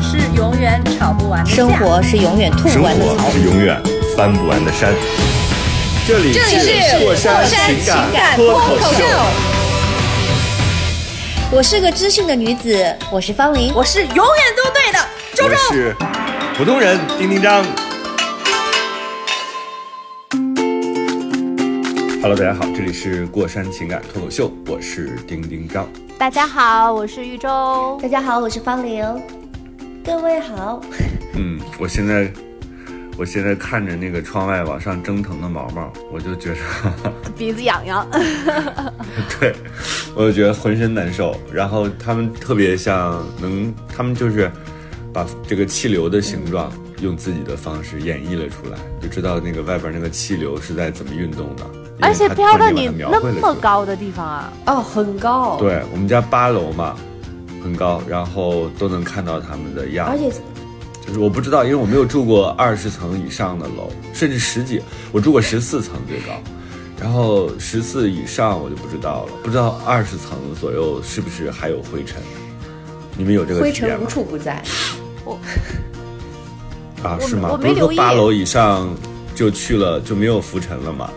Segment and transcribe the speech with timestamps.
[0.41, 3.31] 永远吵不完的架生活是永远吐生不完的槽活。
[3.31, 3.79] 是永远
[4.17, 4.91] 翻不完的山。
[6.07, 9.03] 这里是过山情情感脱脱口秀，
[11.51, 13.71] 我是个知性的女子，我是方玲。
[13.75, 14.25] 我是永远
[14.57, 14.97] 都对的
[15.35, 15.55] 周我周。
[15.71, 15.95] 是
[16.57, 17.63] 普通人丁丁张。
[22.19, 25.87] Hello，大家好，这里是过山情感脱口秀，我是丁丁张。
[26.17, 27.99] 大家好，我是玉州。
[28.01, 29.05] 大家好，我是方玲。
[30.03, 30.81] 各位好，
[31.35, 32.31] 嗯，我现在，
[33.17, 36.49] 我现在看着那个窗外往上蒸腾的毛毛，我就觉
[37.03, 38.07] 得， 鼻子痒痒，
[39.39, 39.53] 对，
[40.15, 41.35] 我就觉得浑身难受。
[41.53, 44.51] 然后他们特别像能，他们就是
[45.13, 51.63] 把这个气流的形状用自己的方式演绎了出来，就知道那个外边那个气流是在怎么运动的，
[52.01, 54.53] 而且它飘到你那么高的地方啊！
[54.65, 56.95] 哦，很高，，对我们家八楼嘛，
[57.63, 60.11] 很高，然后都能看到他们的样子。
[60.11, 60.29] 而且
[61.05, 64.81] 就是我不知道，因为我没有住过二十层以上的楼，甚至十几，
[65.11, 66.33] 我住过十四层最高，
[66.99, 72.21] 然后十四以上我就不知道了，不知道二十层左右是不是还有灰尘？
[73.17, 74.05] 你们有这个灰尘无？
[74.07, 74.61] 处不在。
[75.25, 75.39] 我
[77.03, 77.49] 啊，是吗？
[77.51, 78.87] 我没不是说留意八楼以上
[79.35, 81.09] 就去了就没有浮尘了吗？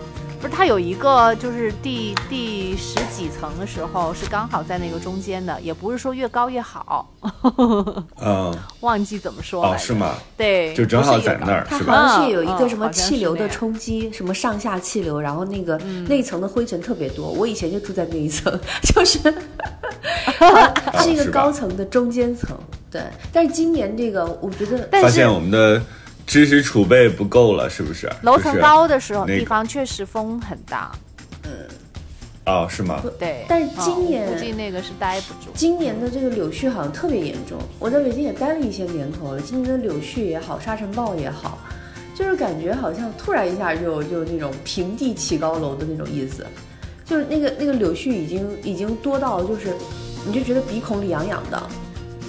[0.45, 7.11] 不是，它有一个就是第第十几层的时候是刚好在那个中间的，也不是说越高越好，
[8.21, 10.17] 嗯， 忘记怎么说哦，是吗？
[10.37, 11.95] 对，就正好在那儿是吧？
[11.95, 17.31] 好像是有一个嗯什么气流的冲击，什么上下气流，然后那个、嗯那一层的灰尘特别多。
[17.31, 18.53] 我以前就住在那一层，
[18.85, 19.19] 就是
[21.03, 22.55] 是一个高层的中间层。
[22.91, 23.01] 对，
[23.33, 25.81] 但是今年这个我觉得但是发现我们的
[26.27, 28.11] 知识储备不够了，是不是？
[28.23, 30.91] 楼层高的时候，那个地方确实风很大，
[31.45, 31.51] 嗯
[32.47, 33.03] 哦，是吗？
[33.19, 33.45] 对。
[33.49, 35.51] 但是嗯今年我估计那个是待不住。
[35.55, 37.59] 今年的这个柳絮好像特别严重。
[37.79, 41.59] 我在北京也待了一些年头了，今年的柳絮也好，沙尘暴也好，
[42.15, 46.47] 就是感觉好像突然一下就 就那种平地起高楼的那种意思，
[47.05, 49.75] 就是那个那个柳絮已经已经多到就是，
[50.27, 51.63] 你就觉得鼻孔里痒痒的，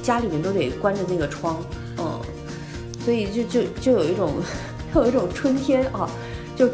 [0.01, 1.61] 家里面都得关着那个窗，
[1.97, 2.21] 嗯，
[3.05, 4.33] 所以就就就有一种
[4.95, 6.09] 有一种春天啊，
[6.55, 6.67] 就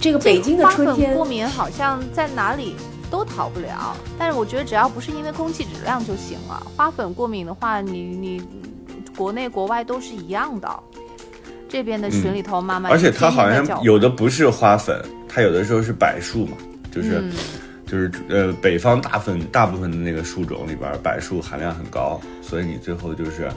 [0.00, 2.74] 这个北京的花春天粉过敏好像在哪里
[3.10, 6.66] 都逃不了，但是我觉得只要不是因为空气质量就行了。
[6.76, 8.42] 花粉过敏的话，你你
[9.16, 10.68] 国内国外都是一样的。
[11.68, 16.56] 这边的群里头妈妈、而且它好像有的不是花粉，它有的时候是柏树嘛，
[16.90, 17.32] 就是、嗯
[17.86, 23.50] 就是呃北方大部分大部分的那个树种里边柏树含量很高，所以你最后就是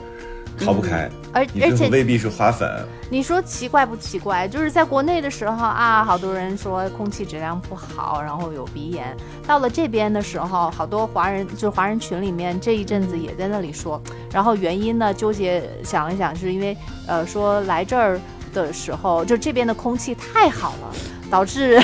[0.58, 2.68] 逃不开，而而且未必是花粉。
[3.10, 4.46] 你说奇怪不奇怪？
[4.46, 9.16] 就是在国内的时候啊，好多人说空气质量不好，然后有鼻炎。
[9.46, 14.00] 到了这边的时候，好多华人就是华人群里面这一阵子也在那里说，
[14.32, 16.76] 然后原因呢，纠结想了想，是因为
[17.06, 18.20] 呃说来这儿
[18.52, 20.94] 的时候，就这边的空气太好了，
[21.30, 21.82] 导致。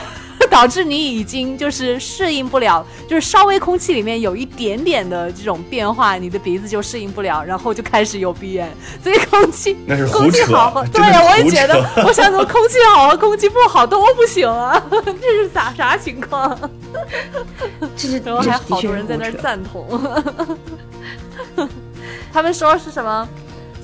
[0.55, 8.73] 导致你已经就是适应不了，就是稍微空气里面有一点点的这种变化，你的鼻子就适应不了，然后就开始有鼻炎。
[9.03, 14.81] 所以空气 那是胡空气扯好和，对我也觉得，我想说空气好和空气不好都不行啊，
[15.21, 16.57] 这是咋啥情况？
[17.97, 19.85] 这是然后还好多人在那儿赞同，
[22.33, 23.29] 他们说是什么？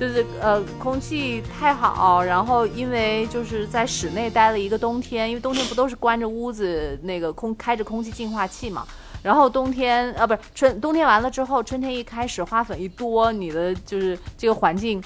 [0.01, 8.87] 就是呃，空气太好，然后因为就是在室内待了一个冬天，因为冬天不都是关着屋子那个空开着空气净化器嘛。
[9.23, 14.99] 然后冬天啊，不是春冬天完了之后，春天一开始花粉一多，你的就是这个环境，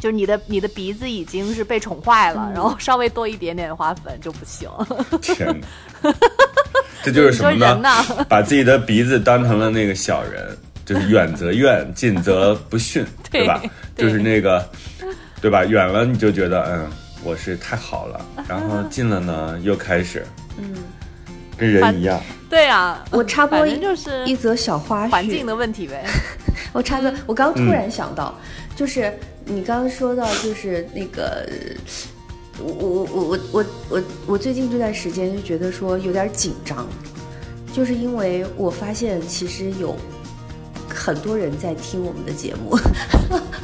[0.00, 4.68] 就是你的你的鼻子已经是被宠坏了，然后稍微多一点点花粉就不行。
[5.22, 5.60] 天
[6.02, 6.12] 哪，
[7.04, 7.88] 这就是什么人呢？
[7.88, 13.62] 呐把自己的鼻子当成了那个小人，就是远则 怨，近则不逊，对吧？
[13.94, 14.66] 就是那个，
[15.38, 15.62] 对吧？
[15.62, 16.90] 远了你就觉得嗯，
[17.22, 20.24] 我是太好了，然后近了呢又开始，
[20.56, 20.74] 嗯，
[21.58, 22.18] 跟人一样。
[22.48, 26.06] 对啊，我插播一正就是一则小花絮，环境的问题呗。
[26.72, 28.34] 我插个，我刚刚突然想到，
[28.74, 29.12] 就是
[29.44, 31.46] 你刚刚说到，就是那个，
[32.58, 36.88] 我我我我我我我最近这段时间就觉得说有点紧张，
[37.74, 39.94] 就是因为我发现其实有
[40.98, 42.76] 很多人在听我们的节目，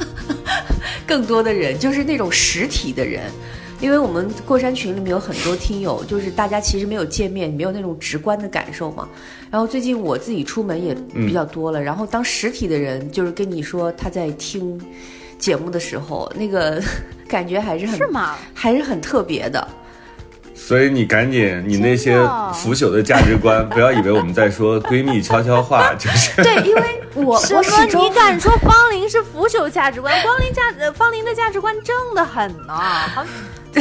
[1.05, 3.29] 更多的人，就是那种实体的人。
[3.81, 9.07] 因为我们过山群里面有很多听友，就是大家其实没有见面，没有那种直观的感受嘛。
[9.51, 14.79] 然后最近我自己出门也比较多了，然后当实体的人就是跟你说他在听
[15.37, 16.81] 节目的时候，那个
[17.27, 18.37] 感觉还是很是吗？
[18.53, 19.67] 还是很特别的。
[20.65, 22.17] 所以你赶紧，你那些
[22.51, 26.81] 腐朽的价值观， 不要以为我们在说闺蜜悄悄话，就是对，因为
[27.13, 27.35] 我？
[27.35, 30.11] 我始终你敢说方林是腐朽价值观？
[30.23, 33.23] 方林价呃，方林的价值观正的很呢，好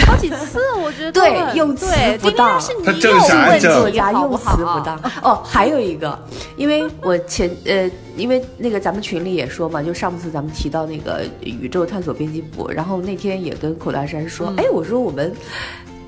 [0.07, 5.01] 好几次我觉得都对用词对，不当是你他正有啥正问题，作家用词不当。
[5.23, 6.19] 哦，还有一个，
[6.57, 15.33] 因为我前呃，因为那个咱们群里也说嘛，就上次咱们提到那个宇宙探索编辑部，然后那天也跟口大山说，嗯哎，我说我们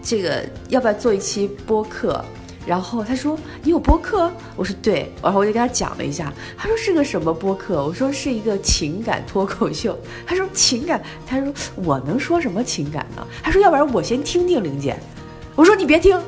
[0.06, 2.24] 这个要不要做一期播客？
[2.64, 6.32] 然后他说：“你有播客？”我说：“对。”然后我就跟他讲了一下。
[6.56, 14.96] 他说：“是个什么播客？”我说：“是一个情感脱口秀。”他说：“情感？”他说：“我能说什么情感呢？”他说：“要不然我先听听玲姐。”
[15.54, 16.20] 我说：“你别听，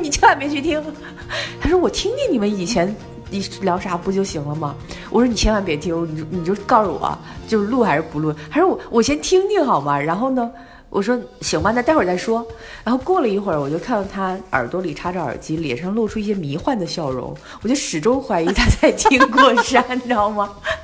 [0.00, 0.82] 你千万别去听。
[1.60, 2.94] ”他说：“我听听你们以前
[3.30, 4.74] 你聊啥不就行了吗？”
[5.10, 10.50] 我说：“你千万别听，你就你就告诉我，就录还是不录？”他说：“我我先听听好吗？”然后呢？
[10.90, 12.46] 我说行吧，那待会儿再说。
[12.82, 20.50] 然后过了一会儿，我就看到他耳朵里插着耳机，脸上露出一些迷幻的笑容，我就始终怀疑他在听过山，你知道吗？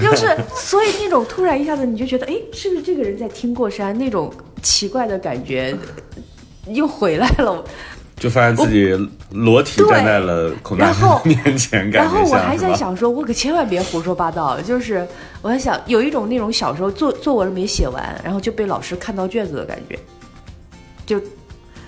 [0.00, 3.96] 然后就是，所以那种突然一下子你就觉得，哎，是不是这个人在听过山？
[3.98, 4.32] 那种
[4.62, 5.76] 奇怪的感觉
[6.68, 7.62] 又回来了。
[8.22, 8.96] 就发现自己
[9.32, 12.56] 裸体站在了孔大然后山面前，感然后我还？
[12.56, 14.60] 在想说，我可千万别胡说八道。
[14.60, 15.04] 就是
[15.40, 19.98] 我在想，有一种那种小时候作作文没写完，然后就被老师看到卷子的感觉，
[21.04, 21.20] 就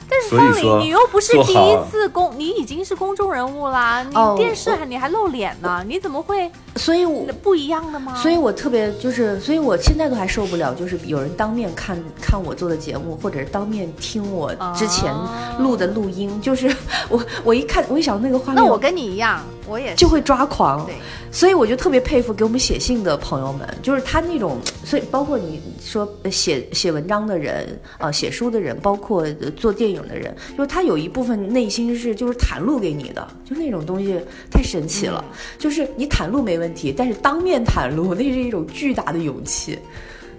[0.09, 8.15] 但是方林，你又不是第一次公，你已经是公众人物啦，你哦电视还你还露脸呢，你怎么会所以我不一样的吗？
[8.17, 15.15] 所以我特别就是，所以我现在都还受不了，就是有人当面看看我做的节目，或者是当面听我之前
[15.59, 16.75] 录的录音，就是
[17.09, 20.85] 我我一看我一想到那个画面，那我跟你一样，我也就会抓狂。
[20.87, 20.95] 对。
[21.31, 34.17] 所以我就特别佩服给我们写信的朋友们，就是他那种，所以包括你说呃写写文章的人，呃，写书的人，包括呃做电影的人，就是他有一部分内心是就是袒露给你的，就那种东西
[34.49, 35.25] 太神奇了。
[35.59, 39.79] 就是你袒露没问题，但是当面袒露那是一种巨大的勇气。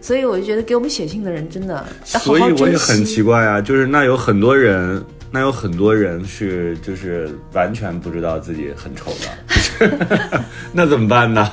[0.01, 2.69] 所以我就觉得给我们写信的人真的所以我。
[2.69, 9.97] 也很奇怪啊，就是那有很多人，那有很多人是就是完全不知道自己很丑的，就 是
[10.71, 11.51] 那怎么办呢？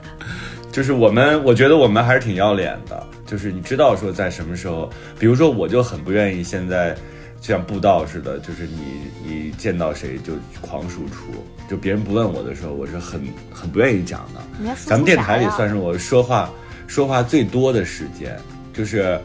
[0.70, 6.94] 就是我们，我觉得我们还是挺要脸的，就是你知道说在什么时候，比如说我就很不愿意现在
[7.40, 13.20] 就像布道似的，就是你你见到谁就狂输出，就别人不问我的时候，我是很
[13.52, 14.74] 很不愿意讲的。
[14.84, 16.50] 咱们电台里算是我说话
[16.86, 18.36] 说话最多的时间，
[18.72, 19.20] 就是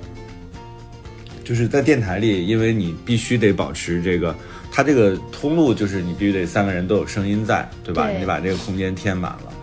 [1.44, 4.36] 就是在电台里，因为你必须得保持这个，
[4.72, 8.08] 它这个通路就是你必须得三个人都有声音在，对吧？
[8.08, 9.54] 对你把这个空间填满了。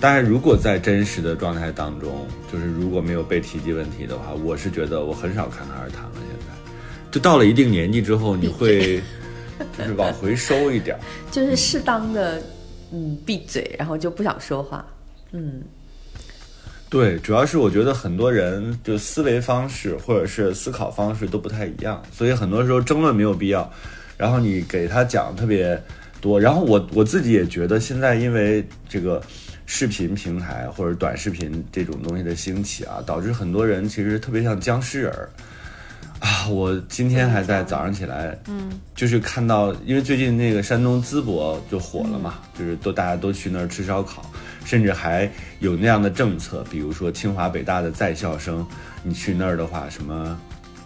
[0.00, 6.10] 但是如果在真实的状态当中，就是如果没有被提及问题的话，我是觉得我很少侃侃而谈了。
[6.14, 6.54] 现在，
[7.10, 9.02] 就到了一定年纪之后，你会
[9.76, 11.00] 就是往回收一点儿。
[11.30, 12.42] 就是适当的
[12.92, 14.84] 嗯闭嘴，然后就不想说话。
[15.32, 15.62] 嗯，
[16.88, 23.70] 对，主要是我觉得很多人就思维方式或者是思考方式都不太一样，所以很多时候争论没有必要。
[24.16, 25.80] 然后你给他讲特别
[26.20, 29.22] 多，然后我我自己也觉得现在因为这个
[29.66, 35.28] 视频平台或者短视频这种东西的兴起啊，导致很多人其实特别像僵尸人儿
[36.20, 36.46] 啊。
[36.48, 44.24] 我今天还在早上起来，嗯，就是看到，因为最近那个山东淄博就火了嘛，就是都大家都去那儿吃烧烤。
[44.64, 48.66] 甚至还有那样的政策，比如说清华北大的在校生，
[49.02, 50.38] 你去那儿的话，什么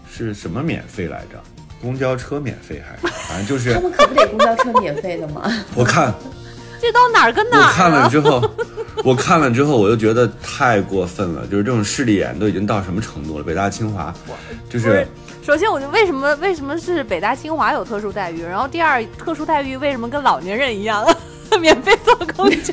[0.08, 1.42] 是什么免费来着？
[1.80, 5.52] 公交车免费还是反正就是他们可不得公交车免费的吗？
[5.74, 6.14] 我看
[6.80, 8.08] 这到哪儿跟哪儿我看了啊？
[8.08, 8.50] 之后，
[9.02, 13.42] 我看了之后，我就觉得太过分了，就是这种势利眼都已经到什么程度了？
[13.44, 14.14] 北大清华
[14.70, 15.08] 就不是，
[15.42, 18.42] 首先我就为什么为什么是北大清华有特殊待遇？
[18.42, 21.04] 然后第二，特殊待遇为什么跟老年人一样，
[21.60, 22.72] 免费坐公交？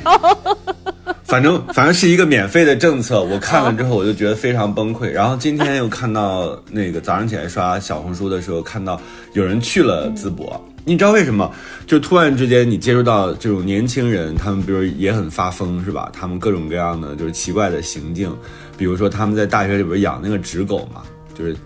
[1.24, 5.08] 反正反正是一个免费的政策，我看了之后我就觉得非常崩溃。
[5.08, 9.00] 然后今天又看到那个早上起来刷小红书的时候，看到
[9.32, 11.52] 有人去了淄博，你知道为什么？
[11.88, 16.08] 就突然之间你接触到这种年轻人，他们比如也很发疯是吧？
[16.12, 18.32] 他们各种各样的就是奇怪的行径，
[18.78, 21.02] 比如说他们在大学里边养那个纸狗嘛，
[21.36, 21.56] 就是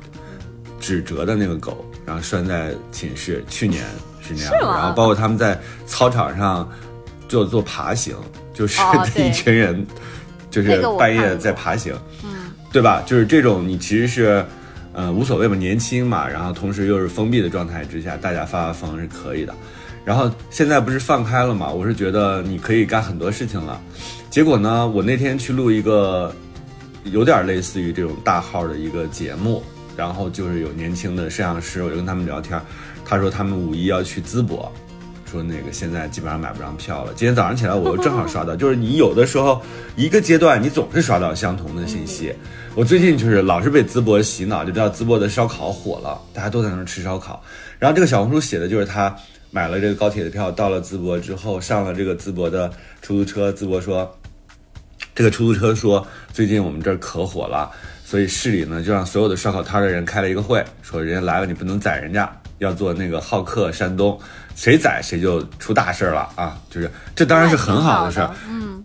[0.84, 3.82] 纸折的那个狗，然后拴在寝室，去年
[4.20, 6.70] 是那样然后包括他们在操场上
[7.26, 8.14] 做做爬行，
[8.52, 8.82] 就是
[9.16, 9.86] 一群人，
[10.50, 11.94] 就是半夜在爬行。
[12.70, 13.02] 对吧？
[13.06, 14.44] 就是这种你其实是，
[14.92, 19.54] 呃，无所谓嘛，年轻嘛，然后同时又是封闭的状态之下，大家发发疯是可以的。
[20.04, 21.70] 然后现在不是放开了嘛？
[21.70, 23.80] 我是觉得你可以干很多事情了。
[24.28, 26.34] 结果呢，我那天去录一个
[27.04, 29.62] 有点类似于这种大号的一个节目，
[29.96, 32.60] 然后就是有年轻的摄像师，我就跟他们聊天，
[33.04, 34.70] 他说他们五一要去淄博。
[35.26, 37.12] 说那个现在基本上买不上票了。
[37.16, 39.60] 今天早上起来我又正好刷到，就是你有的时候
[39.96, 42.32] 一个阶段你总是刷到相同的信息。
[42.76, 47.42] 我最近就是老是被淄博洗脑，就知道淄博的烧烤火了，大家都在那儿吃烧烤。
[47.80, 49.12] 然后这个小红书写的就是他
[49.50, 52.70] 买了这个高铁的票，到了淄博之后上了这个淄博的
[53.02, 54.08] 出租车，淄博说
[55.16, 57.72] 这个出租车说最近我们这儿可火了，
[58.14, 64.16] 所以市里呢就让所有的烧烤摊的人开了一个会，说人家来了你不能宰人家，要做那个好客山东。
[64.54, 66.56] 谁宰谁就出大事了啊！
[66.70, 68.80] 就是这当然是很好的事儿，嗯，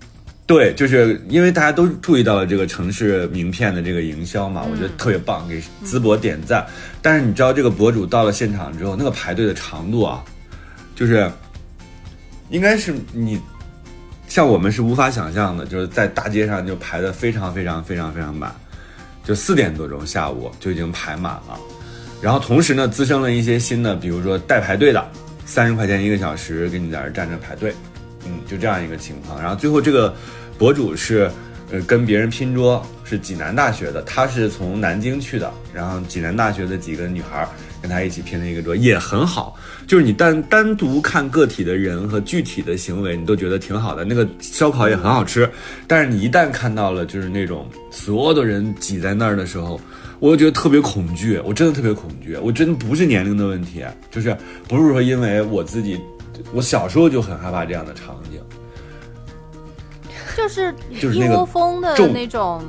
[0.47, 6.65] 对，就是因为大家都注意到了这个城市名片的这个营销嘛，我觉得特别棒，给淄博点赞。
[6.99, 10.23] 但是你知道这个博主到了现场之后，那个排队的长度啊，
[10.95, 11.31] 就是
[12.49, 13.39] 应该是你
[14.27, 18.51] 像我们是无法想象的，就是在大街上就排的非常非常非常非常满，
[19.29, 21.55] 就四点多钟下午就已经排满了，
[22.19, 25.07] 然后同时呢滋生了一些新的，比如说带排队的。
[25.45, 27.73] 三十块钱一个小时，给你在这站着排队，
[28.25, 29.39] 嗯，就这样一个情况。
[29.41, 30.13] 然后最后这个
[30.59, 31.29] 博主是，
[31.71, 37.47] 呃，跟别人拼桌，是济南大学的，他是从南京去的，然后济南大学的几个女孩
[37.81, 39.57] 跟他一起拼了一个桌，也很好。
[39.87, 44.05] 就是你单单独看个体的人和具体的行为，你都觉得挺好的。
[44.05, 45.49] 那个烧烤也很好吃，
[45.87, 49.79] 但是你一旦看到了就是那种所有的人挤在那儿的时候。
[50.21, 54.35] 我就觉得特别恐惧，我真的特别恐惧，我真的不是年龄的问题，就是
[54.67, 55.97] 不是说因为我自己，
[56.51, 58.41] 我小时候就很害怕这样的场景，
[60.35, 62.61] 就是就是一窝蜂的那种，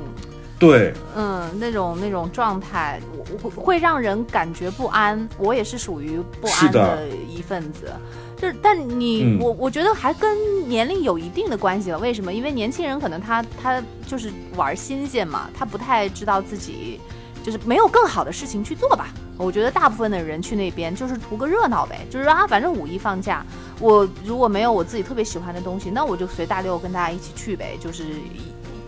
[0.61, 3.01] 对，嗯，那种那种状态，
[3.41, 5.27] 会会让人感觉不安。
[5.37, 7.91] 我也是属于不安的一份子，
[8.37, 11.97] 就是但你我我觉得还跟年龄有一定的关系了。
[11.97, 12.31] 为什么？
[12.31, 17.01] 因为年轻人可能他他就是玩新鲜嘛，他不太知道自己。
[17.43, 19.07] 就是没有更好的事情去做吧？
[19.35, 23.43] 我觉得大部分的人去那边就是图个热闹呗，就是啊，反正五一放假，
[23.79, 28.03] 我如果没有我自己特别喜欢的东西，那我就随大溜跟大家一起去呗，就是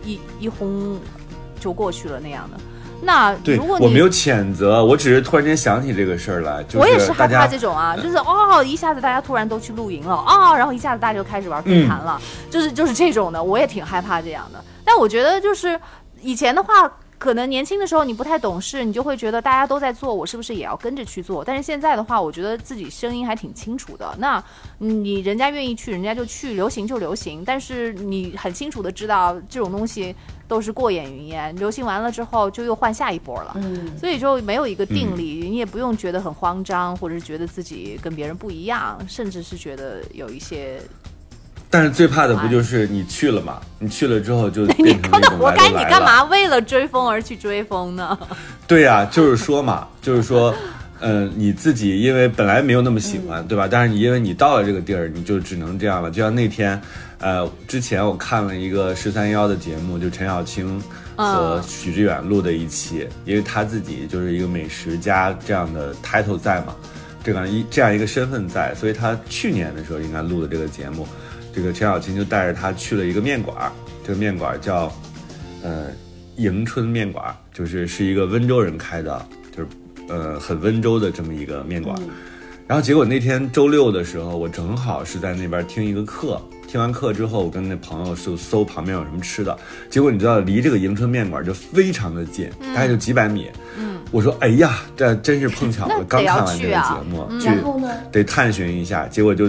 [0.04, 0.96] 一一一轰
[1.64, 2.60] 就过去了那样的。
[3.00, 14.62] 那如果我没有谴责，我只是突然间想起这个事儿来，我也是害怕这种啊，就是哦，一下子大家突然都去露营了啊，然后一下子大家就开始玩飞盘了，就是就是这种的，我也挺害怕这样的。
[14.84, 15.80] 但我觉得就是
[16.20, 16.92] 以前的话。
[17.16, 21.42] 可能年轻的时候你不太懂事，你就会觉得大家都在做，我是不是也要跟着去做？
[21.42, 24.14] 但是现在的话，我觉得自己声音还挺清楚的。
[24.18, 24.42] 那
[24.76, 27.42] 你人家愿意去，人家就去，流行就流行。
[27.42, 30.14] 但是你很清楚的知道，这种东西
[30.54, 33.56] 都是过眼云烟，流行完了之后就又换下一波了。
[33.56, 40.80] 嗯，所以就没有一个定力，你也不用觉得很慌张，或者是觉得自己跟别人不一样，甚至是觉得有一些。
[41.68, 43.60] 但是最怕的不就是你去了嘛？
[43.80, 45.66] 你去了之后就 变成那种活该！
[45.70, 48.16] 你干嘛为了追风而去追风呢？
[48.68, 50.54] 对呀，就是说嘛，就是说，
[51.06, 53.68] 嗯，你自己因为本来没有那么喜欢，对吧？
[53.70, 56.10] 但是你因为你到了这个地儿，你就只能这样了。
[56.10, 56.80] 就像那天，
[57.18, 60.82] 呃，之前我看了一个十三幺的节目，就陈小青
[61.14, 66.74] 和许志远录的一期，因为他自己就是一个美食家这样的 title 在嘛，
[67.22, 71.06] 这样一这样一个身份在，所以他去年的时候应该录的这个节目。
[71.54, 73.70] 这个陈小青就带着他去了一个面馆，
[74.04, 74.90] 这个面馆叫，
[75.62, 75.88] 呃，
[76.36, 79.43] 迎春面馆，就是是一个温州人开的，就是
[80.08, 81.96] 呃很温州的这么一个面馆。
[82.66, 89.56] 然后结果那天周六的时候，我正好是在那边听一个课，听完课之后，我跟那朋友就搜旁边有什么吃的。
[89.90, 93.50] 结果你知道，离这个迎春面馆就非常的近，大概就几百米。
[93.78, 99.06] 嗯，我说，哎呀，这真是碰巧了，刚看完这个节目，然后呢，得探寻一下。
[99.08, 99.48] 结果就。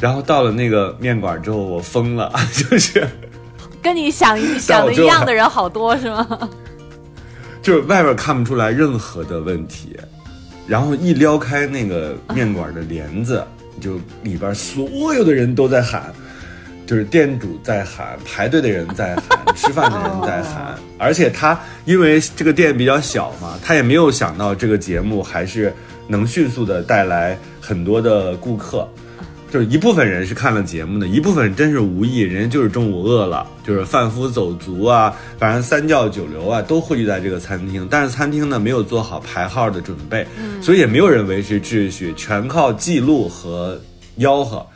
[0.00, 2.28] 然后到了那个面馆之后，我疯了，
[2.68, 3.06] 就是
[3.80, 6.50] 跟你想想的一样的人好多是吗？
[7.62, 9.96] 就是外边看不出来任何的问题，
[10.66, 13.42] 然后一撩开那个面馆的帘子，
[13.80, 16.12] 就里边所有的人都在喊，
[16.86, 25.72] 就是店主在喊，排队的人在喊， 吃饭的人在喊，而且他因为这个店比较小嘛，他也没有想到这个节目还是
[26.08, 28.88] 能迅速的带来很多的顾客。
[29.52, 37.86] 就是一部分人是看了节目的，一部分真是无意，人家就是中午饿了，就是贩夫走卒啊，反正三教九流啊，都汇聚在这个餐厅。
[37.90, 40.26] 但是餐厅呢没有做好排号的准备，
[40.62, 43.78] 所以也没有人维持秩序，全靠记录和
[44.16, 44.66] 吆喝。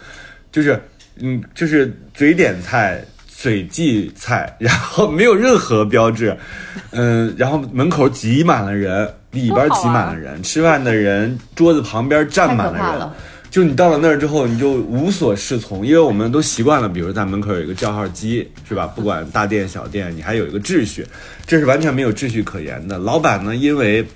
[0.52, 0.78] 就是，
[1.20, 3.02] 嗯，就是嘴点菜，
[3.34, 6.36] 水记菜，然后没有任何标志，
[6.92, 13.10] 嗯，然后门口挤满了人，里边挤满了人，吃饭的人桌子旁边站满了人。
[13.56, 18.86] 就你到了那儿之后，你就无所适从，因为我们都习惯了，比如在门口有一个叫号机，是吧？
[18.86, 21.06] 不管大店小店，你还有一个秩序，
[21.46, 22.98] 这是完全没有秩序可言的。
[22.98, 24.06] 老板呢，因为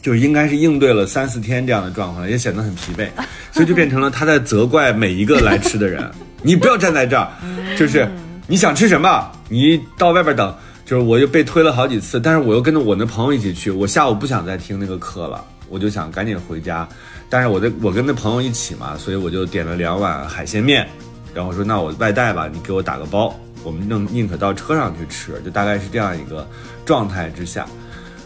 [0.00, 3.08] 就应该是应对了三四天这样的状况，也显得很疲惫，
[3.50, 6.08] 所以就变成了他在责怪每一个来吃的人：
[6.40, 7.28] 你不要站在这儿，
[7.76, 8.08] 就是
[8.46, 10.54] 你想吃什么，你到外边等。
[10.84, 16.88] 就是我又被推了好几次，但是我又跟着我那朋友一起去，我下午不想再听那个课了，我就想赶紧回家。
[17.32, 20.84] 但是我的我跟那朋友一起嘛，所以我就点了两碗海鲜面，
[21.32, 23.32] 然后我说那我外带吧，你给我打个包，
[23.62, 26.44] 我们宁宁可到车上去吃，就大概是这样一个
[26.84, 27.64] 状态之下。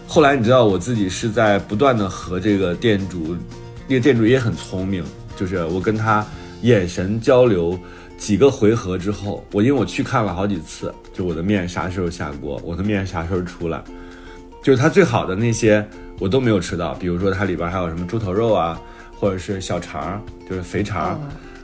[0.07, 3.37] 后来你知道我自己是在不断的和这个店主，
[3.87, 5.05] 那个店主也很聪明，
[5.37, 6.27] 就是我跟他
[6.63, 7.79] 眼神交流
[8.17, 13.85] 几个回合之后，我因为我去看了好几次，就我的面啥时候下锅，我的面啥时候出来，
[14.63, 15.87] 就是他最好的那些
[16.19, 18.81] 我都没有吃到，比如说它里边还有什么猪头肉啊。
[19.25, 21.19] 或者是小肠，就是肥肠，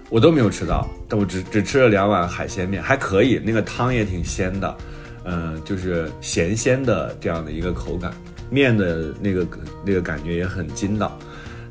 [0.08, 4.76] 我都没有吃到，但我只只吃了两碗海鲜面，还可以，那个汤也挺鲜的，
[5.24, 8.10] 嗯，就是咸鲜的这样的一个口感，
[8.48, 9.46] 面的那个
[9.84, 11.18] 那个感觉也很筋道，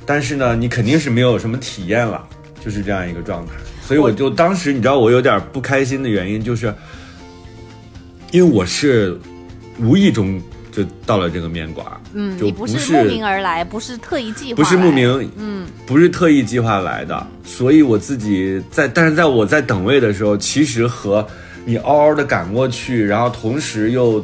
[0.06, 2.24] 但是呢，你肯定是没有什么体验了，
[2.64, 6.72] 就是这样一个状态，所以我就当时你知道我有点不开心的原因，就是
[8.32, 9.20] 因为我是
[9.80, 10.40] 无意中。
[10.72, 21.26] 就到了这个面馆，嗯，你不是慕名而来，不是特意计划，不是慕名，嗯，不是特意计划来的，所以我自己在，但是在我在等位的时候，其实和
[21.66, 24.24] 你嗷嗷的赶过去，然后同时又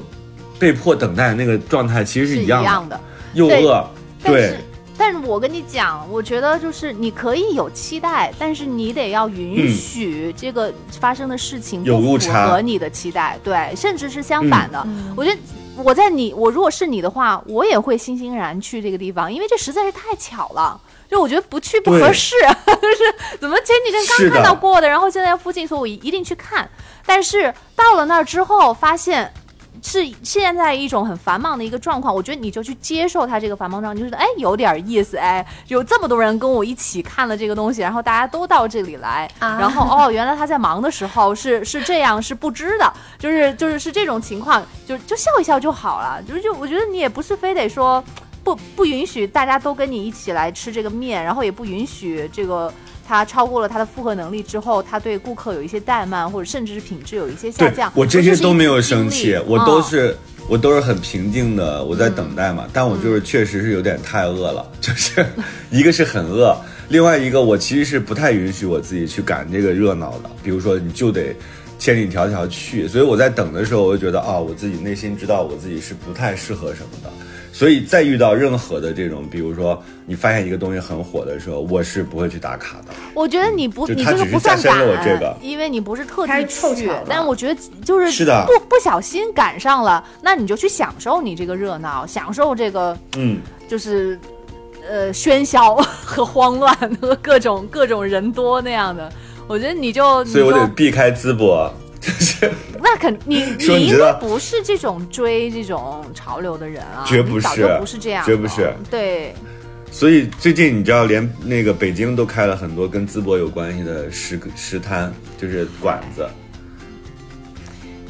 [0.60, 3.00] 被迫等待那个状态其实是一样的，
[3.34, 3.84] 又饿，
[4.24, 4.56] 对。
[4.98, 15.38] 但是我跟你讲，我觉得就是你可以有期待，但是你得要允许这个发生的事情不符合你的期待，对，甚至是相反的，我觉得。
[15.84, 20.80] 我在你，我如果是你的话，我也会欣欣然去这个地方，因为这实在是太巧了。
[21.10, 22.36] 就我觉得不去不合适，
[22.66, 26.68] 就是怎么前几天刚看到过的，然后现在附近，所以我一定去看。
[27.06, 29.32] 但是到了那儿之后，发现。
[29.82, 48.04] 是现在一种很繁忙的一个状况，我觉得你就去接受它这个繁忙状况，就是哎有点意思，哎有这么多人跟我一起看了这个东西，然后大家都到这里来，然后哦原来他在忙的时候是是这样是不知的，就是就是是这种情况，就就笑一笑就好了，就就我觉得你也不是非得说
[48.44, 52.74] 不不允许大家都跟你一起来吃这个面，然后也不允许这个。
[53.08, 57.92] 它超过了它的负荷能力之后，它对顾客有一些怠慢，或者甚至是品质有一些下降。
[57.96, 60.18] 我这些都没有生气，我都是
[60.50, 62.66] 我都是很平静的，我在等待嘛。
[62.74, 65.26] 但我就是确实是有点太饿了，就是
[65.70, 66.56] 一个是很饿，
[66.90, 70.30] 另外一个我其实是不太允许我自己去赶这个热闹的。
[70.44, 71.36] 比如说，你就得
[71.78, 77.12] 千里迢迢去，所以我在等的时候，我就觉得啊，我自己内心知道我自己是不太适合什么的。
[77.56, 82.88] 所以再遇到任何的这种，比如说你发现一个东西很火的时候，我是不会去打卡的。
[83.14, 84.78] 我觉得你不，你这个不算赶，
[85.18, 86.92] 个，因为你不是特地去。
[87.08, 93.40] 但我觉得就是是的，不不小心赶上了，那你就去享受你这个热闹，享受这个，嗯，
[93.70, 94.20] 就是
[94.86, 99.10] 呃喧嚣和慌乱和各种各种人多那样的。
[99.48, 101.74] 我觉得你就，所以我得避开淄博。
[102.82, 108.74] 那肯你你应该不是这种追这种潮流的人啊，绝不是，早就不是这样，绝不是。
[108.90, 109.34] 对，
[109.92, 116.28] 所以最近你知道，连那个北京都开了很多跟淄博有关系的食食摊，就是馆子。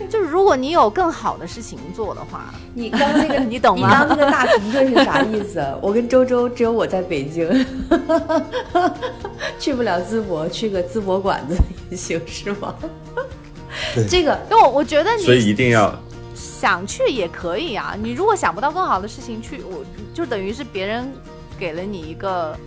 [0.07, 4.03] 就是如果你有更好的事情做的话，你刚那个 你懂吗？
[4.03, 5.65] 你刚那个大评论是啥意思？
[5.81, 7.49] 我跟周周只有我在北京，
[9.57, 11.55] 去不了淄博，去个淄博馆子
[11.89, 12.75] 也行是吗？
[14.09, 15.93] 这个，因为我我觉得你，所以一定要
[16.33, 17.95] 想去也可以啊。
[18.01, 19.83] 你如果想不到更好的事情去，我
[20.13, 21.11] 就等于是别人
[21.57, 22.57] 给了你一个，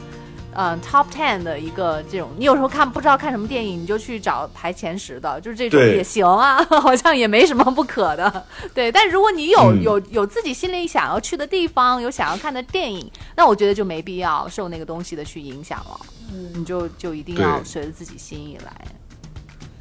[0.54, 2.30] 嗯，top ten 的一个这种。
[2.36, 8.46] 你有时候看不知道看什么电影，你就去找排前十的，就是这种也行啊， 好像也没什么不可的。
[8.74, 16.00] 对，但如果你有有有自己心里想要去的地方，有想要看的电影，那我觉得就没必要受那个东西的去影响了。
[16.32, 18.72] 嗯，你就就一定要随着自己心意来。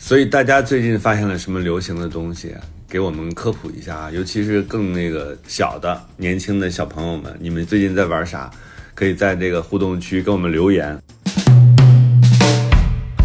[0.08, 2.56] 所以大家最近发现了什么流行的东西？
[2.90, 4.10] 给我们科普一下啊！
[4.10, 8.50] 尤其是更那个小的、年轻的小朋友们，你们最近在玩啥？
[8.96, 10.98] 可以在这个互动区给我们留言。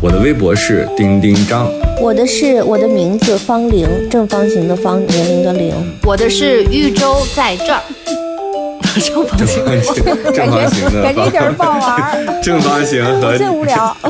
[0.03, 5.73] 我的微博是丁丁张，我的是我的名字方玲，正方形的方，年龄的龄。
[6.03, 7.81] 我的是豫州在这儿，
[9.01, 9.64] 正方形，
[10.35, 12.27] 正方形的，感觉一点不好玩。
[12.42, 13.97] 正方形和最无聊。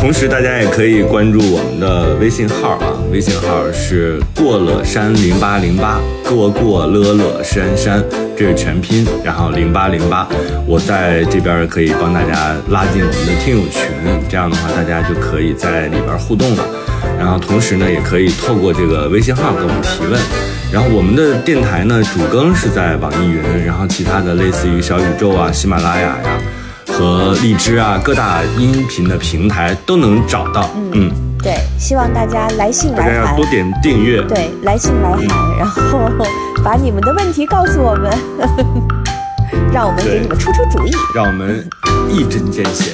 [0.00, 8.02] 同时，大家也可以关注我们的微信号啊，微信号是过了山零八零八，过过乐乐山山，
[8.34, 10.26] 这是全拼，然后零八零八，
[10.66, 13.86] 我在这边可以帮大家拉进我们的听友群，
[14.26, 16.64] 这样的话大家就可以在里边互动了。
[17.18, 20.18] 然后同时呢，也可以透过这个微信号给我们提问。
[20.72, 26.40] 然后我们的电台呢，主更是在网易云，然后其他的类似于小宇宙啊、喜马拉雅呀。
[27.00, 30.68] 和荔枝啊，各大音频的平台都能找到。
[30.92, 31.10] 嗯，
[31.42, 34.20] 对，希望大家来信来函，多点订阅。
[34.24, 35.26] 对，来信来函，
[35.58, 35.98] 然后
[36.62, 38.12] 把你们的问题告诉我们，
[39.72, 41.66] 让我们给你们出出主意，让我们
[42.10, 42.92] 一针见血。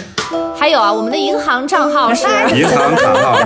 [0.56, 3.38] 还有啊，我们的银行账号是银行卡号，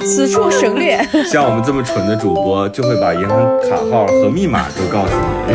[0.04, 1.02] 此处省略。
[1.32, 5.14] 像我们这么蠢的主播，就会把银行卡号和密码都告诉
[5.48, 5.54] 你。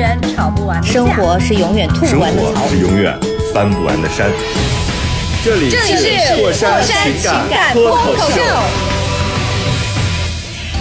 [0.00, 3.18] 是永远吵不完的生活是永远吐不完的草，是永远
[3.52, 4.30] 翻不完的山。
[5.44, 8.40] 这里是过山情感脱口秀。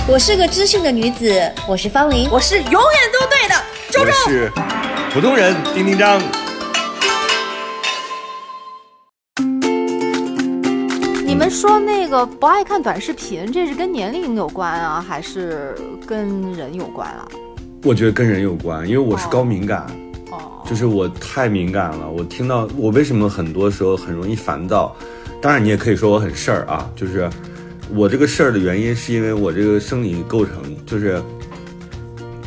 [0.07, 3.55] 我是个知性的女子，我是方玲，我是永远都对的
[3.89, 4.49] 周周，我是
[5.11, 6.21] 普通人丁丁张。
[11.25, 15.75] 你们说那个不爱看短视频，这是跟年龄有关啊，还是
[16.07, 17.27] 跟人有关啊？
[17.83, 19.87] 我觉得跟人有关，因为我是高敏感，
[20.31, 22.09] 哦，就是我太敏感了。
[22.11, 24.93] 我听到我为什么很多时候很容易烦躁，
[25.41, 27.29] 当然你也可以说我很事儿啊，就是
[27.95, 31.21] 我这个事儿的原因是因为我这个生理构成，就是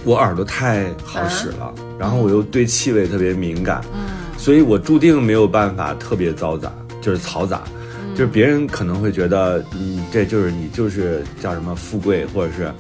[0.05, 7.63] 我耳朵太好使了，然后我又对气味特别敏感，嗯，所以我注定没有办法特别嘈杂，就是嘈杂，
[8.15, 12.71] 就是别人可能会觉得你这就是你就是叫什么富贵或者是。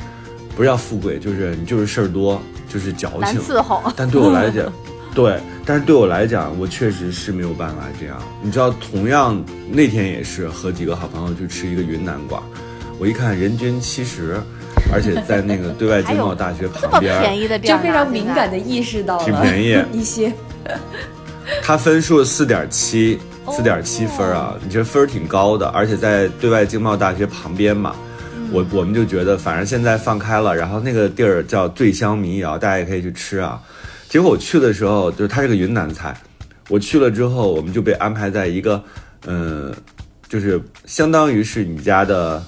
[0.55, 3.83] 不是叫富贵，就是你就是事儿多，就是矫情，伺候。
[3.97, 4.71] 但对我来讲，
[5.15, 8.17] 对，但是对我来讲，我确实是没有办法这样。
[8.43, 12.43] 你知道，同样那天也是和几个好朋友去吃一个云南馆，
[12.99, 14.41] 我一看人均七十，
[14.93, 20.33] 而且在那个对外经贸大学旁边，便宜的店，就非常敏感的意识到了，挺便宜 一些。
[21.63, 23.19] 他分数四点七，
[23.51, 27.95] 四点七分啊，你这分儿挺高的，而且在对外经贸大学旁边嘛。
[28.53, 33.61] 我我们就觉得，反正现在放开了，然后那个地儿叫醉香民谣，大家也可以去吃啊。
[34.09, 36.15] 结果我去的时候，就是它是个云南菜，
[36.69, 38.83] 我去了之后，我们就被安排在一个，
[39.27, 39.75] 嗯，
[40.29, 42.43] 就是相当于是你家的。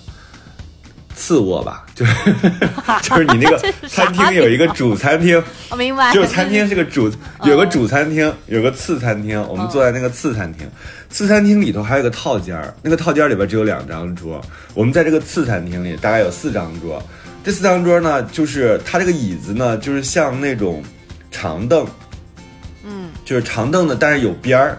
[1.14, 2.12] 次卧吧，就是
[3.02, 7.10] 就是你那个 餐厅有一个主餐厅，我 明白，就是餐厅是个主，
[7.44, 10.68] 有个主餐厅，有个次餐厅，我们坐在那个次餐厅，
[11.08, 14.40] 次餐厅里头还有个套间儿，那个套间里边只有两张桌，
[14.74, 17.02] 我们在这个次餐厅里大概有四张桌，
[17.44, 20.82] 这四张桌呢，就是它这个椅子呢，就是像那种
[21.30, 21.86] 长凳，
[22.84, 24.78] 嗯，就是长凳的，但是有边儿，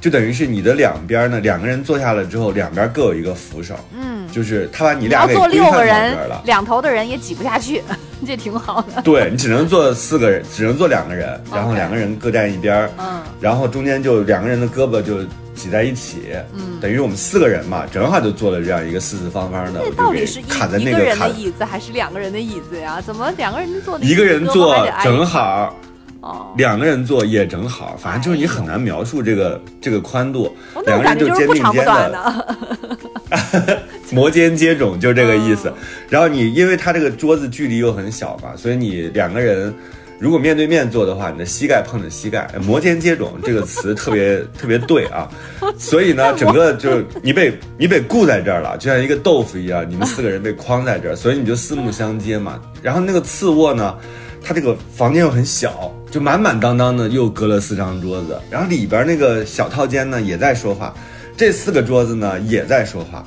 [0.00, 4.15] 就等于是你的两边呢，两个人坐下来之后，两边各有一个扶手，嗯。
[4.36, 7.82] 就是他把你俩给坐六个人了，两头的人也挤不下去，
[8.26, 9.00] 这挺好的。
[9.00, 15.22] 对你只能坐四个人，只能坐两个人，然后两个人各站一边儿，嗯，然后中间就两个人的胳膊就
[15.54, 19.80] 挤在一起，嗯，等于我们四个人嘛，正好就坐了这样一个四四方方的。
[19.96, 23.00] 到底是卡在那个人的椅子还是两个人的椅子呀？
[23.00, 23.98] 怎么两个人坐？
[24.00, 25.74] 一个人坐正好，
[26.26, 32.56] 哦，两个人坐也正好，反正就是你很难描述这个这个宽度，两个人就肩并肩的。
[34.10, 35.72] 摩肩接踵就这个意思，
[36.08, 39.72] 然后你因为它这个桌子距离又很小嘛，所以你两个人
[40.18, 45.28] 如果面对面坐的话，你的膝盖碰着膝盖，摩肩接踵这个词特别 特别对啊，
[45.78, 52.60] 所以呢，整个就你被你被固在这儿了，就像一个豆腐一样，你们四个人被框在这儿，所以你就四目相接嘛。
[52.82, 53.94] 然后那个次卧呢，
[54.46, 60.94] 它这个房间又很小，就满满当当的又隔了四张桌子，然后里边那个小套间呢也在说话，
[61.36, 63.24] 这四个桌子呢也在说话。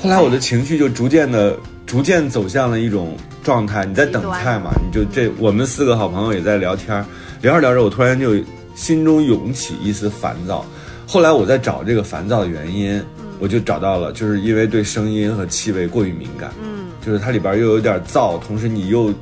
[0.00, 3.86] 后来我的情绪就逐渐的、逐渐走向了一种状态。
[3.86, 4.72] 你在等菜嘛？
[4.84, 7.04] 你就这，我们四个好朋友也在聊天，
[7.40, 8.34] 聊着聊着，我突然就
[8.74, 10.66] 心中涌起一丝烦躁。
[11.06, 13.00] 后来我在找这个烦躁的原因，
[13.38, 16.52] 我就找到了，就是因为对声音和气味过于敏感。
[16.60, 19.14] 嗯，就是它里边又有点燥，同时你又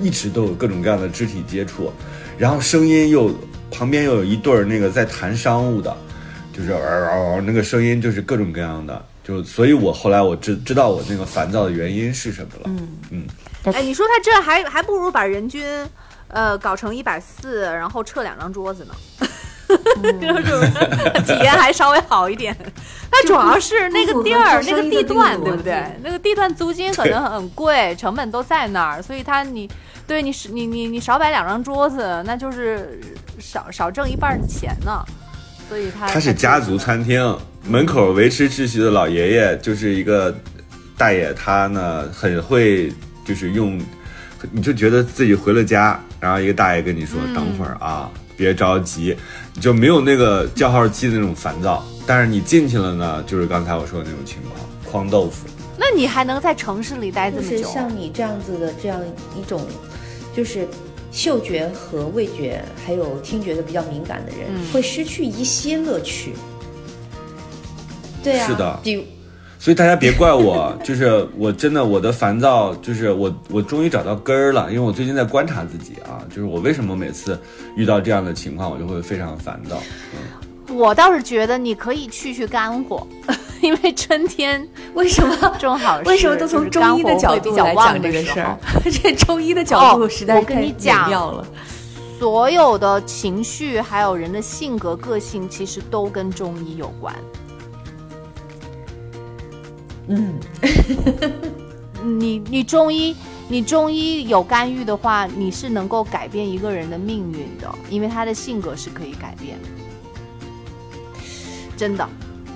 [0.00, 1.92] 一直都有各种各样的肢体接触，
[2.36, 3.30] 然后声音又
[3.70, 5.96] 旁边又有一对儿那个在谈商务的，
[6.52, 12.62] 就是嗷嗷嗷那个声音就是各种各样的，就所以我后来我知知道我那个烦躁的原因是什么了。
[12.66, 13.26] 嗯嗯，
[13.74, 15.64] 哎，你说他这还还不如把人均，
[16.28, 18.94] 呃，搞成一百四，然后撤两张桌子呢，
[19.68, 21.22] 是不是？
[21.26, 22.56] 体验还稍微好一点。
[23.10, 25.82] 那主要是那个地儿、那个地段，对不对？
[26.02, 29.68] 那个地段租金可能很贵，成本都在那儿，所以他你
[30.08, 32.98] 对你是你你你少摆两张桌子，那就是
[33.38, 35.04] 少少挣一半的钱呢。
[35.68, 40.34] 所以他他是家族餐厅，门口维持秩序的老爷爷就是一个
[40.96, 42.90] 大爷，他呢很会
[43.22, 43.78] 就是用，
[44.50, 49.14] 你就觉得自己回了家，然后一个大爷跟你说：“等会儿啊，别着急。”
[49.52, 51.84] 你就没有那个叫号机的那种烦躁。
[52.06, 54.54] 但是你进去了呢，就是刚才我说的那种情况，
[54.90, 55.46] 框豆腐。
[55.76, 57.50] 那你还能在城市里待这么久？
[57.50, 58.98] 就是像你这样子的这样
[59.36, 59.60] 一种，
[60.34, 60.66] 就是
[61.10, 66.32] 嗅觉和味觉还有听觉的比较敏感的人，会失去一些乐趣。
[68.22, 69.02] 对啊，是的比如
[69.60, 77.36] 所以大家别怪我，就是我真的我的烦躁，就是我我终于找到根儿了，因为我最近在观察自己啊，就是我为什么每次
[77.74, 79.82] 遇到这样的情况，我就会非常烦躁。
[80.14, 83.04] 嗯，我倒是觉得你可以去去肝火，
[83.60, 88.58] 因为春天为什么 正好为什么都从 中医的角度来讲这个事儿？
[88.84, 91.46] 这中医的角度实在太你讲妙了。
[92.18, 97.14] 所有的情绪还有人的性格、个性，其实都跟中医有关。
[100.08, 100.34] 嗯，
[102.18, 103.14] 你你中医，
[103.46, 109.68] 你中医有干预的话，你是能够改变一个人的命运的，因为他的性格是可以改变的，
[111.76, 112.08] 真的。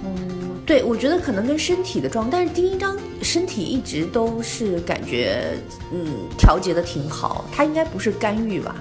[0.04, 5.58] 嗯，对，我觉得可能跟身体的状，但是丁一章身体一直都是感觉
[5.92, 8.76] 嗯调节的挺好，他应该不是干预吧？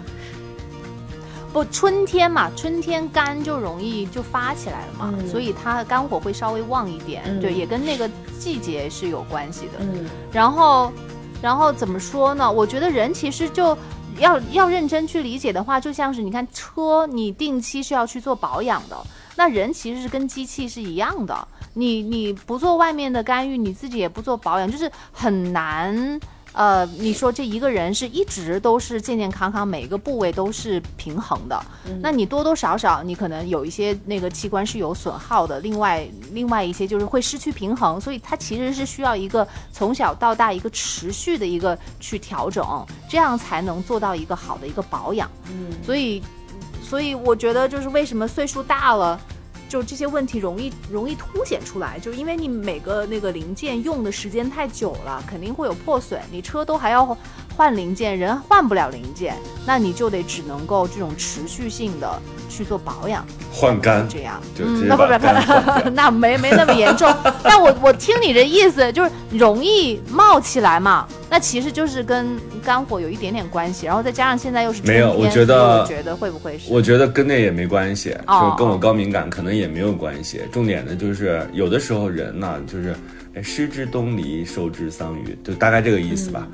[1.51, 9.73] 不，春天嘛，春天肝就容易就发起来了嘛，嗯所以它肝火会稍微旺一点，嗯对，也跟那个季节是有关系的。
[9.79, 10.93] 嗯然后，
[11.41, 12.49] 然后怎么说呢？
[12.49, 13.77] 我觉得人其实就
[14.17, 18.95] 要要认真去理解的话，就像是你看车，你定期是要去做保养的，
[19.35, 21.47] 那人其实是跟机器是一样的。
[21.73, 26.19] 你你不做外面的干预，你自己也不做保养，就是很难。
[26.53, 31.57] 呃，你说这一个人是一直都是健健康康，每一个部位都是平衡的，
[32.01, 45.31] 那你多多少少你可能有一些那个器官是有损耗的，另外另外一些就是会失去平衡，所以它其实是需要一个从小到大一个持续的一个去调整，这样才能做到一个好的一个保养。
[45.49, 46.21] 嗯，所以，
[46.83, 49.17] 所以我觉得就是为什么岁数大了。
[49.71, 56.19] 就这些问题容易容易凸显出来，就是因为你每个那个零件用的时间太久了，肯定会有破损。
[56.29, 57.17] 你车都还要
[57.55, 59.33] 换零件，人换不了零件，
[59.65, 64.41] 那你就得只能够这种持续性的去做保养，换肝这样。
[64.85, 67.09] 那不是肝换掉不， 那没没那么严重。
[67.41, 76.71] 但我我听你的意思就是容易冒起来嘛，那其实就是跟肝火有一点点关系，然后再加上现在又是春没有，我觉得我觉得会不会是？
[76.73, 80.41] 我觉得跟那也没关系，哦就是跟我高敏感可能也没有关系。
[80.51, 82.95] 重点的就是有的时候人呢，就是
[83.33, 86.47] 哎失之东篱，收之桑榆，就大概这个意思吧。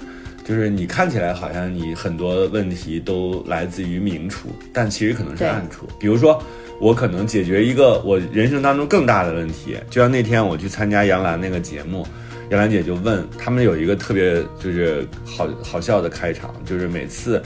[0.46, 5.86] 就是你看起来好像你很多问题都来自于明处，但其实可能是暗处。
[6.00, 6.42] 比如说，
[6.80, 12.08] 我可能解决一个我人生当中更大的问题，就像那天我去参加杨澜那个节目，
[12.50, 17.44] 杨澜姐就问他们有一个特别就是好好笑的开场，就是每次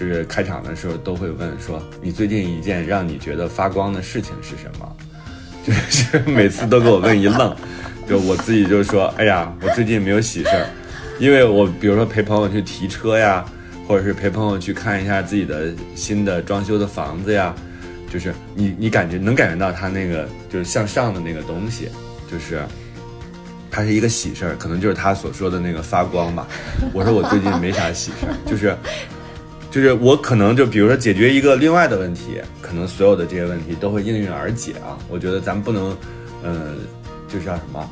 [0.00, 4.96] 就是开场的时候都会问说你最近一件让你觉得发光的事情是什么？
[5.62, 7.54] 就是每次都给我问一愣，
[8.08, 10.66] 就我自己就说，哎呀，我最近没有喜事儿，
[11.18, 13.44] 因为我比如说陪朋友去提车呀，
[13.86, 17.54] 或者是陪朋友去看一下自己的新的装修的房子呀，
[18.10, 21.90] 就是你你感觉能感觉到他那个就是向上的那个东西，
[22.30, 22.62] 就是。
[23.72, 26.44] 它是一个喜事儿，可能就是他所说的那个发光吧。
[26.92, 28.76] 我说我最近没啥喜事儿，就是
[29.70, 34.98] 就是我可能就比如说解决一个另外的问题，可能所有的这些问题都会应运而解啊。
[35.08, 35.96] 我觉得咱不能，
[36.42, 36.74] 呃，
[37.28, 37.88] 就是叫什么，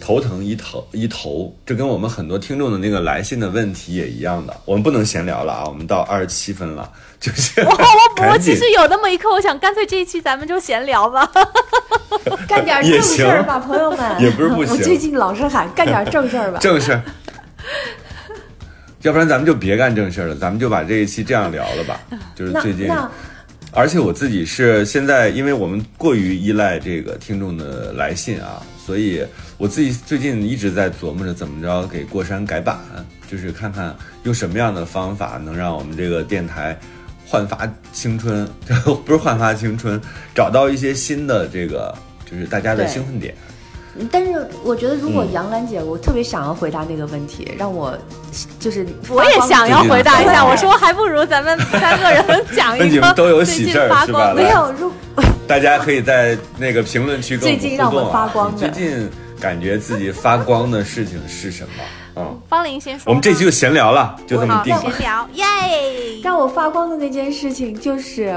[0.00, 4.56] 头疼一头一头，这跟我们很多听众的那个来信的问题也一样的。
[4.64, 11.28] 我们不能闲聊了啊，我们到二十七分了，就是我我我其实有那么一刻，我想干脆这一期咱们就闲聊吧。
[12.46, 14.22] 干点正事儿吧，朋友们。
[14.22, 16.60] 也不是不行我最近老是喊干点正事儿吧。
[16.60, 17.02] 正事儿。
[19.02, 22.00] 要不然咱们就别干正事儿了，咱们就把这一期这样聊了吧。
[22.34, 22.90] 就是最近，
[23.72, 29.24] 而且我自己是现在，因为我们过于依赖这个听众的来信啊，所以
[29.58, 32.78] 我自己最近一直在琢磨着怎么着给过山改版，
[33.30, 36.76] 就是看看用什么样的方法能让我们这个电台
[37.26, 38.48] 焕发青春，
[39.04, 40.00] 不是焕发青春，
[40.34, 41.94] 找到一些新的这个
[42.28, 43.34] 就是大家的兴奋点。
[44.10, 47.96] 但是我觉得，如果嗯杨澜姐，我特别想要回答那个问题，让我
[48.60, 54.92] 就是我也想要回答一下，我说还不如咱们三个人讲那一个你们都有最近喜事儿发光的是吧没有，如
[55.46, 59.08] 大家可以在那个评论区跟我们最近让我们发光的最近
[59.40, 61.82] 感觉自己发光的事情是什么？
[62.16, 64.82] 嗯， 方玲先说，我们这期就闲聊了，就这么定了。
[64.82, 65.44] 闲聊，耶！
[66.22, 68.34] 让我发光的那件事情就是。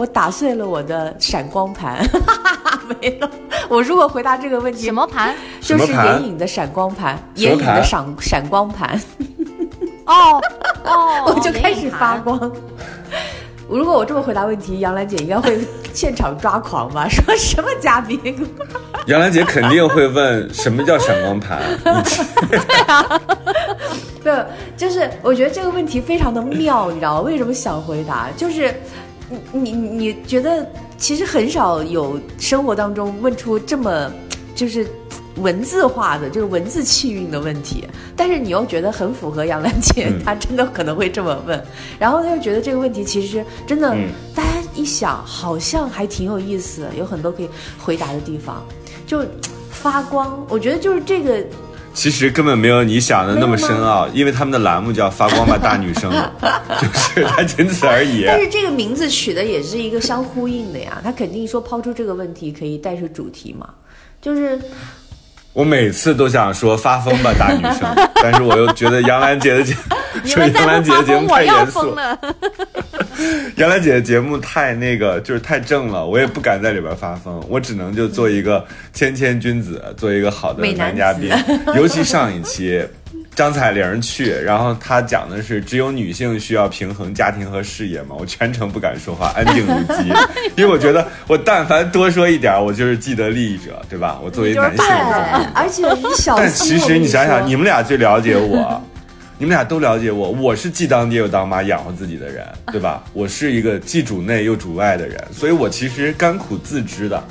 [0.00, 1.98] 我打碎了我的闪光盘，
[3.02, 3.30] 没了。
[3.68, 5.34] 我如果回答这个问题，什么盘？
[5.60, 8.98] 就是眼影的闪光盘，眼影的闪闪光盘，
[10.06, 10.40] 哦
[10.84, 11.90] 哦， 我就开始。
[11.90, 12.50] 发光。
[13.68, 15.60] 如果我这么回答问题，杨澜姐应该会
[15.92, 17.06] 现场抓狂吧？
[17.10, 18.18] 说什么嘉宾？
[19.06, 23.20] 杨澜姐肯定会问什么叫闪光盘，对啊，
[24.24, 24.44] 对，
[24.78, 27.20] 就是我觉得这个问题非常的妙，你知道？
[27.20, 28.28] 为什么想回答？
[28.34, 28.74] 就是
[29.52, 30.66] 你你你觉得
[30.98, 34.10] 其实很少有生活当中问出这么
[34.54, 34.86] 就是
[35.36, 37.84] 文字化的，就是文字气韵的问题，
[38.16, 40.22] 但是你又觉得很符合杨澜姐，嗯。
[40.24, 41.62] 她真的可能会这么问，
[41.98, 44.08] 然后她又觉得这个问题其实真的，嗯。
[44.34, 48.62] 大家一想好像还挺有意思，有很多可以回答的地方，
[49.06, 49.24] 就
[49.70, 51.44] 发光，我觉得就是这个。
[51.92, 56.10] 其实根本没有你想的那么深奥，因为他们的栏目叫“发光吧大女生”，
[56.80, 58.24] 就是它仅此而已。
[58.26, 63.68] 但是这个名字取的也是一个相呼应的呀，他肯定说抛出这个问题可以带出主题嘛，
[64.22, 64.58] 就是
[65.52, 69.74] 我每次都想说发疯吧大女生， 但是我又觉得杨澜姐的节，
[70.22, 71.80] 你说杨澜姐的节目太严肃。
[71.80, 72.18] 疯，了。
[73.56, 81.30] 杨澜姐的节目太那个，就是太正了，我也不敢在里边发疯，我只能就做一个谦谦君子，做一个好的男男嘉宾。
[81.76, 82.82] 尤其上一期，
[83.34, 90.08] 张彩玲去，然后她讲的是只有女性需要平衡家庭和事业嘛，我全程不敢说话，安静如鸡，
[90.56, 94.18] 因为我觉得我但凡多说一点，我就是既得利益者，对吧？
[94.22, 94.84] 我作为男性
[95.54, 98.82] 而且你小但其实你你想想，你们俩最了解我，
[99.40, 100.28] 你们俩都了解我。
[100.28, 103.02] 我是既当爹又当妈养活自己的人， 对吧？
[103.14, 107.24] 我是一个既主内又主外的人，所以我其实甘苦自知的。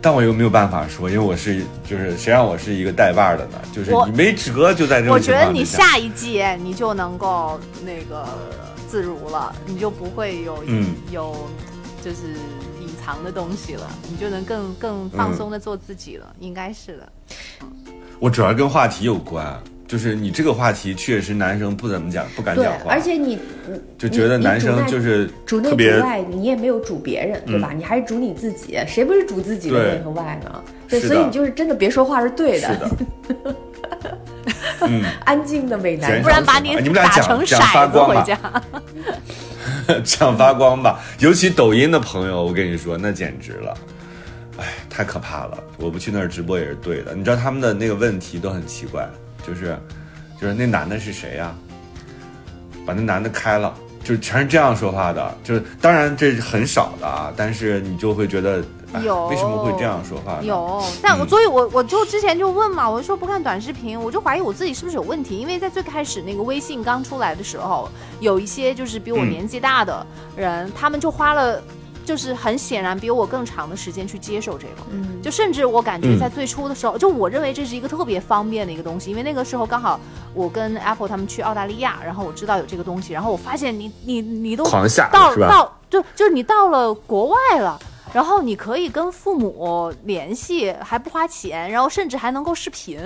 [0.00, 3.60] 但我又没有办法说，因为我是就是谁让我是一个带把儿的呢？
[3.70, 5.98] 就是你没辙，就在这种我觉得你下。
[5.98, 8.26] 一季你就能够那个
[8.88, 11.36] 自如了，你就不会有、嗯有
[12.02, 12.32] 就是
[12.80, 17.12] 隐藏的东西了，你就能更更放松的做自己了，应该是的。
[18.18, 19.46] 我主要跟话题有关，
[19.92, 23.38] 就是你这个话题确实男生不怎么讲，不敢讲，话，而且你
[23.98, 27.72] 就觉得男生就是主内特别主外，你也没有主别人，对吧？
[27.76, 30.64] 你还是主你自己，谁不是主自己的对内和外呢？
[30.88, 32.90] 对，所以你就是真的别说话是对是的，
[33.28, 33.56] 的。
[34.88, 38.38] 嗯，安静的美男不然把你哎你们俩讲打成讲发光吧回家。
[40.02, 43.76] 讲发光吧，尤其抖音的朋友，我跟你说，那简直了，
[44.56, 45.62] 哎，太可怕了！
[45.76, 47.14] 我不去那儿直播也是对的。
[47.14, 49.06] 你知道他们的那个问题都很奇怪，
[49.46, 49.76] 就是，
[50.40, 51.54] 就是那男的是谁呀、
[52.86, 55.34] 把那男的开了，就全是这样说话的。
[55.42, 60.38] 就是当然这是很少的啊，但是你就会觉得，哎有为什么会这样说话？
[60.42, 67.88] 有，但我嗯所以我，我就之前就问嘛，我就说不看短视频，我就怀疑我自己是不是有问题，因为在最开始那个微信刚出来的时候，
[68.20, 71.62] 有一些就是比我嗯年纪大的人，他们就花了。
[72.04, 79.98] 就是很显然比我更长的时间去接受这个，嗯，就甚至我感觉嗯在最初的时候，就我认为这是一个特别方便的一个东西，因为那个时候刚好
[80.34, 85.34] 我跟 Apple 他们去澳大利亚，然后我知道有这个东西，然后我发现你你你都狂下到？
[85.36, 87.78] 到就就是你到了国外了。
[88.12, 92.98] 然后你可以跟父母联系，还不花钱，然后甚至还能够视频。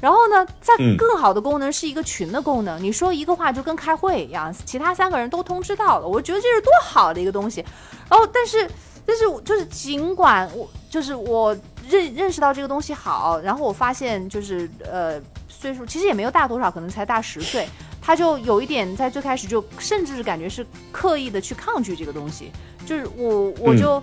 [0.00, 6.06] 然后呢，在嗯更好的功能是一个群的功能，你说一个话就跟开会一样，其他三个人都通知到了。
[6.06, 7.64] 我觉得这是多好的一个东西。
[8.08, 8.70] 然后，但是，
[9.06, 11.56] 但是我就是尽管我就是我
[11.88, 17.66] 认认识到这个东西好，然后我发现就是呃岁数其实也没有大多少，可能才大十岁。
[18.02, 22.50] 他就有一点在最开始就甚至是感觉是刻意的去抗拒这个东西，
[22.90, 24.02] 就是我我就、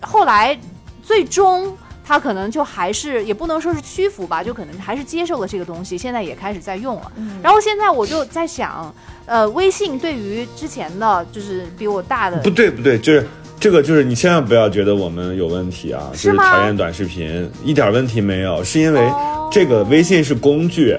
[0.00, 0.58] 后来
[1.02, 7.12] 最终他可能就还是也不能说是屈服吧，就可能还是接受了这个东西，现在也开始在用了。
[7.42, 8.94] 然后现在我就在想，
[9.26, 13.26] 呃，微信对于之前的就是比我大的不对不对，就是
[13.60, 20.98] 这个就是你千万不要觉得我们有问题啊，就是讨厌短视频，一点问题没有，是因为哦这个微信是工具。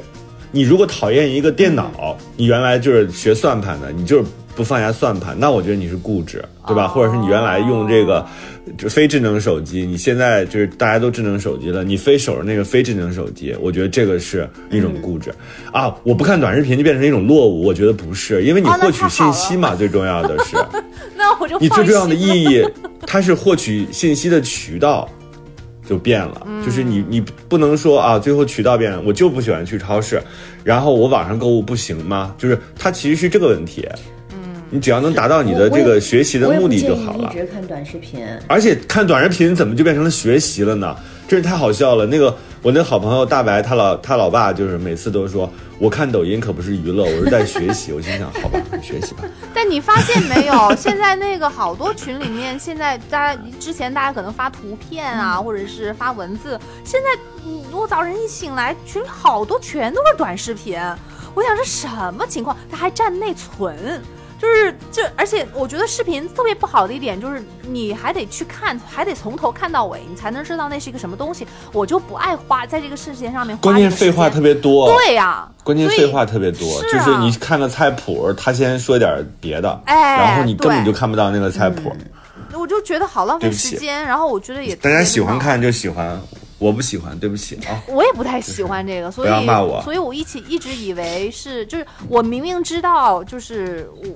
[0.52, 4.26] 你如果讨厌一个电脑，你原来就是学算盘的，你就是
[4.58, 6.86] 不放下算盘，那我觉得你是固执，对吧？
[6.86, 8.26] 哦或者是你原来用这个
[8.76, 15.32] 就非智能手机，你现在就是大家都智能手机了，你非守着那个非智能手机，我觉得这个是一种固执、
[15.72, 15.96] 啊！
[16.04, 20.58] 我不看短视频就变成一种落伍，我觉得不是，因为你获取信息嘛，最重要的是。
[21.16, 22.66] 那我就你最重要的意义，
[23.06, 25.08] 它是获取信息的渠道
[25.88, 30.20] 就变了，嗯就是你你不能说啊，最后渠道变了，我就不喜欢去超市，
[30.64, 32.34] 然后我网上购物不行吗？
[32.40, 33.88] 就是它其实是这个问题。
[34.72, 38.26] 嗯，你只要能达到你的这个学习的目的就好了一直看短视频。
[38.48, 40.96] 而且看短视频怎么就变成了学习了呢？
[41.28, 42.06] 真是太好笑了。
[42.06, 47.92] 那个我那好朋友大白，他老他老爸就是每次都说，我看抖音可不是娱乐，我是在学习。
[47.94, 49.24] 我心想，好吧，你学习吧。
[49.54, 50.74] 但你发现没有？
[50.76, 60.80] 现在那个好多群里面，现在大家之前大家可能发图片啊，或者是发文字，现在嗯我早晨一醒来，群里好多全都是短视频。
[61.34, 62.56] 我想这什么情况？
[62.72, 64.02] 它还占内存。
[64.40, 71.48] 就是这，而且我觉得视频特别不好的一点就是，你还得去看，还得从头看到尾，你才能知道那是一个什么东西。
[71.74, 73.90] 我就不爱花在这个事情上面花关键。
[73.90, 74.88] 废话特别多。
[74.94, 81.92] 对呀、关键废话特别多，是啊就是你看个菜谱，他先说点别的，哎然后你根本就看不到那个菜谱。
[82.54, 86.20] 我就觉得好浪费时间，然后我觉得也大家喜欢看就喜欢，
[86.60, 87.84] 我不喜欢，对不起啊。
[87.88, 94.08] 我也不太喜欢这个，所以不要骂我所以我一起一直以为是，就是我明明知道，就是我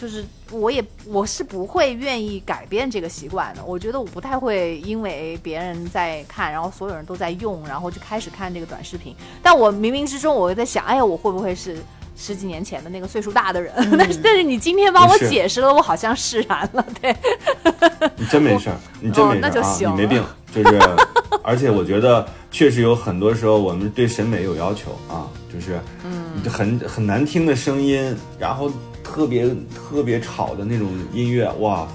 [0.00, 3.64] 就是我也我是不会愿意改变这个习惯的。
[3.64, 9.14] 我觉得我不太会因为别人在看，然后所有人都在用，然后就开始看这个短视频。
[9.42, 11.76] 但我冥冥之中我在想，哎呀，我会不会是？
[12.20, 17.14] 十几年前的那个岁数大的人， 但是但是你今天帮我解释了，我好像释然了，对，
[18.16, 20.22] 你真没事儿， 你真没事哦那就儿啊，行你没病。
[20.52, 20.80] 就是，
[21.42, 28.72] 而且我觉得确实有很多时候我们对审美有要求啊，就是，嗯，很很难听的声音，然后
[29.04, 31.86] 特别特别吵的那种音乐，哇，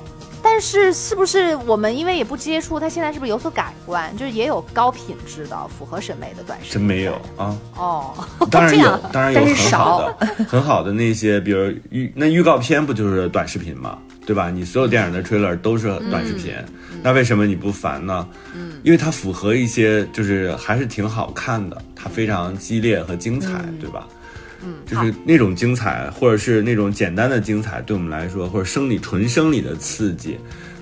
[0.54, 4.16] 但是是不是我们因为也不接触，它现在是不是有所改观？
[4.16, 6.74] 就是也有高品质的、符合审美的短视频？
[6.74, 7.58] 真没有啊。
[7.76, 8.14] 哦，
[8.52, 13.98] 当然有，当然有很好的、 很好的那些，比如预那预告片不就是短视频吗？
[14.28, 14.52] 对吧？
[14.52, 16.54] 你所有电影的 trailer 都是短视频，
[17.02, 18.28] 那为什么你不烦呢？
[18.54, 23.50] 嗯，因为它符合一些，就是还是挺好看的，它非常激烈和精彩，
[23.82, 24.08] 对吧？
[24.66, 30.38] 嗯，就是那种精彩，或者是那种简单的精彩，对我们来说，或者生理纯生理的刺激，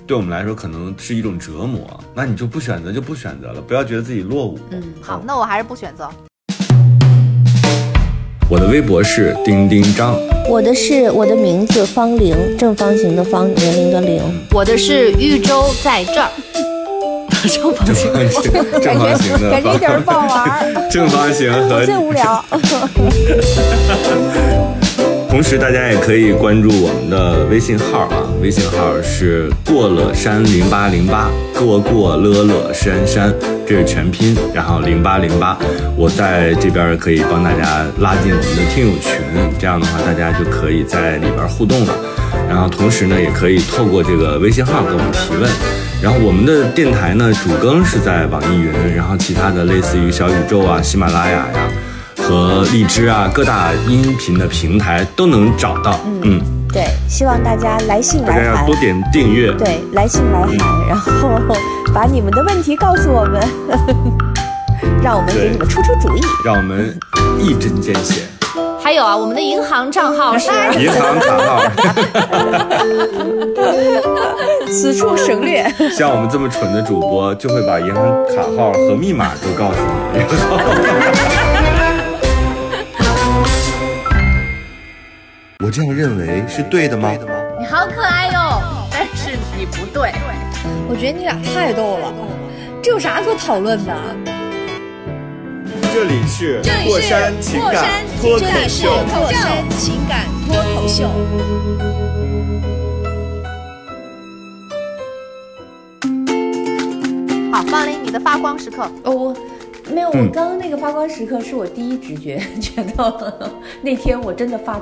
[0.06, 1.98] 对我们来说可能是一种折磨。
[2.14, 4.58] 那你就不选择就不选择了，不要觉得自己落伍。
[4.70, 6.08] 嗯，好，那我还是不选择。
[8.50, 10.14] 我的微博是丁丁张。
[10.48, 14.22] 我的是我的名字方玲，正方形的方，年龄的龄。
[14.50, 16.30] 我的是豫州在这儿，
[17.48, 18.12] 正方形。
[18.80, 22.44] 正方形的 感觉一点儿都不好玩儿，正方形和最无聊。
[25.32, 33.32] 同时，大家也可以关注我们的微信号啊，微信号是过了山零八零八，过过乐乐山山，
[33.66, 35.56] 这是全拼，然后零八零八，
[35.96, 39.16] 我在这边可以帮大家拉进我们的听友群，
[39.58, 41.94] 这样的话大家就可以在里边互动了。
[42.46, 45.50] 然后同时呢，也可以透过这个微信号给我们提问。
[46.02, 51.54] 然后我们的电台呢，主更是在网易云，然后其他的类似于小宇宙啊、喜马拉雅呀。
[52.22, 55.98] 和荔枝啊，各大音频的平台都能找到。
[56.22, 56.40] 嗯，
[56.72, 58.74] 对，希望大家来信大家来函要多。
[58.76, 59.52] 点订阅。
[59.52, 60.56] 对，来信来函，
[60.88, 61.40] 然后
[61.92, 63.40] 把你们的问题告诉我们，
[65.02, 66.20] 让我们给你们出出主意。
[66.44, 66.96] 让我们
[67.40, 68.22] 一针见血。
[68.82, 71.62] 还有啊，我们的银行账号是银行卡号，
[74.70, 75.64] 此处省略。
[75.96, 79.78] 像我们这么蠢的主播，就会把银行卡号和密码都告诉
[80.12, 80.20] 你。
[85.64, 87.12] 我这样认为是对的吗？
[87.56, 88.60] 你好可爱哟，
[88.90, 90.10] 但是你不对。
[90.88, 92.12] 我觉得你俩太逗了，
[92.82, 93.96] 这有啥可讨论的？
[95.94, 97.88] 这里是过山情感
[98.20, 98.90] 脱口秀。
[99.14, 101.08] 过山情感脱口秀。
[107.52, 108.82] 好，方玲，你的发光时刻。
[109.04, 109.36] 哦，我
[109.92, 113.50] 没有，我嗯刚刚那个发光时刻是我第一直觉，觉得
[113.82, 114.80] 那天我真的发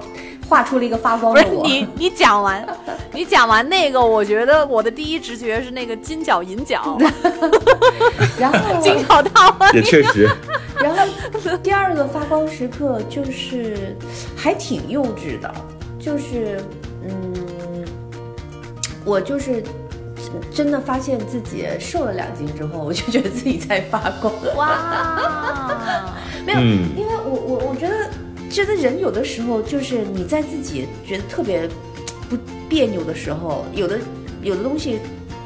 [0.49, 1.67] 画出了一个发光的我。
[1.67, 2.67] 你，你讲完，
[3.13, 6.99] 你讲完那个，我觉得我的第一直觉是那个金角银角，
[8.39, 9.73] 然后， 金角大王。
[9.75, 10.29] 也确实，
[10.81, 13.97] 然后第二个发光时刻就是
[14.37, 15.53] 还挺幼稚的，
[15.99, 16.61] 就是
[17.05, 17.85] 嗯，
[19.05, 19.63] 我就是
[20.53, 24.33] 真的发现自己瘦了两斤之后，我就觉得自己在发光。
[24.57, 26.15] 哇，
[26.47, 28.11] 没有，嗯因为我我我觉得，
[28.51, 31.69] 觉得人有的时候就是你在自己觉得特别
[32.29, 32.37] 不
[32.69, 33.99] 别扭的时候，有的
[34.43, 34.99] 有的东西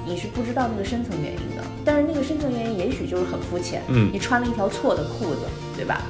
[0.07, 5.41] 你是不知道那个深层原因的，但是那个深层原因也许就是很肤浅，嗯你穿了一条错的裤子，
[5.77, 6.03] 对吧？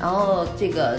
[0.00, 0.98] 然后这个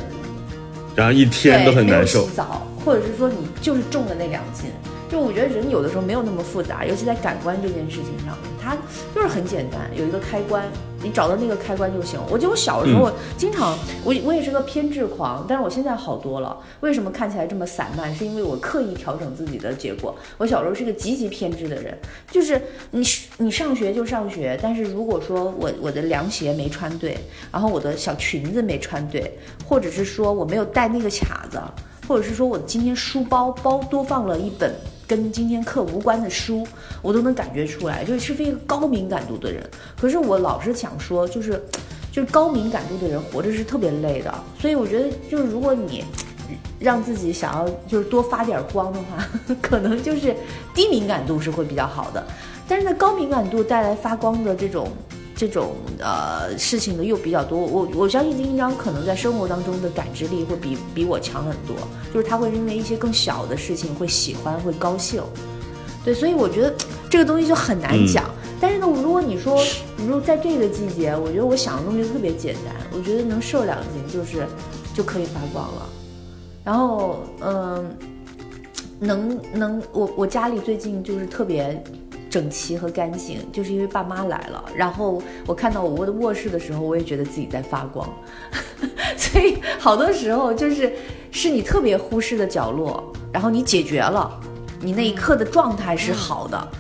[0.96, 2.36] 然后一天都很难受对没有洗。
[2.36, 4.70] 澡，或者是说你就是重了那两斤。
[5.10, 8.78] 就我觉得人有的时候没有那么复杂，尤其在感官这件事情上面，它
[9.14, 10.64] 就是很简单，有一个开关，
[11.02, 12.20] 你找到那个开关就行。
[12.30, 16.56] 我记得我小时候嗯经常，我我也是个偏执狂，但是我现在好多了。
[16.82, 18.14] 为什么看起来这么散漫？
[18.14, 20.16] 是因为我刻意调整自己的结果。
[20.38, 21.98] 我小时候是个极其偏执的人，
[22.30, 23.04] 就是你
[23.38, 27.18] 你上学就上学，但是如果说我我的凉鞋没穿对，
[27.52, 31.60] 然后我的小裙子没穿对，或者是说我没有带那个卡子，
[32.08, 34.76] 或者是说我今天书包包多放了一本
[35.10, 36.68] 跟今天课无关的书，
[37.02, 39.68] 我都能感觉出来，就是是一个高敏感度的人。
[40.00, 41.60] 可是我老是想说，就是
[42.12, 46.06] 就是高敏感度的人活着是特别累的，所以我觉得就是如果你。
[46.80, 49.24] 让自己想要就是多发点光的话，
[49.62, 50.36] 可能就是
[50.74, 52.26] 低敏感度是会比较好的，
[52.68, 54.88] 但是呢，高敏感度带来发光的这种
[55.40, 57.58] 这种呃事情的又比较多。
[57.58, 61.78] 我我相信丁一章可能在生活当中的感知力会比比我强很多，
[62.14, 65.24] 就是他会因为一些更小的事情会喜欢会高兴。
[66.04, 66.76] 对，所以我觉得
[67.10, 68.26] 这个东西就很难讲。
[68.60, 69.64] 但是呢，如果你说，
[69.96, 74.46] 你说在这个季节，我觉得我想的东西特别简单，我觉得能瘦两斤就是
[74.94, 75.90] 就可以发光了。
[76.66, 77.96] 然后，嗯，
[79.00, 81.82] 能能，我我家里最近就是特别
[82.30, 84.64] 整齐和干净，就是因为爸妈来了。
[84.76, 88.08] 然后我看到我的卧室的时候，我也觉得自己在发光。
[89.18, 90.94] 所以好多时候就是
[91.32, 94.40] 是你特别忽视的角落，然后你解决了，
[94.80, 96.72] 你那一刻的状态是好的，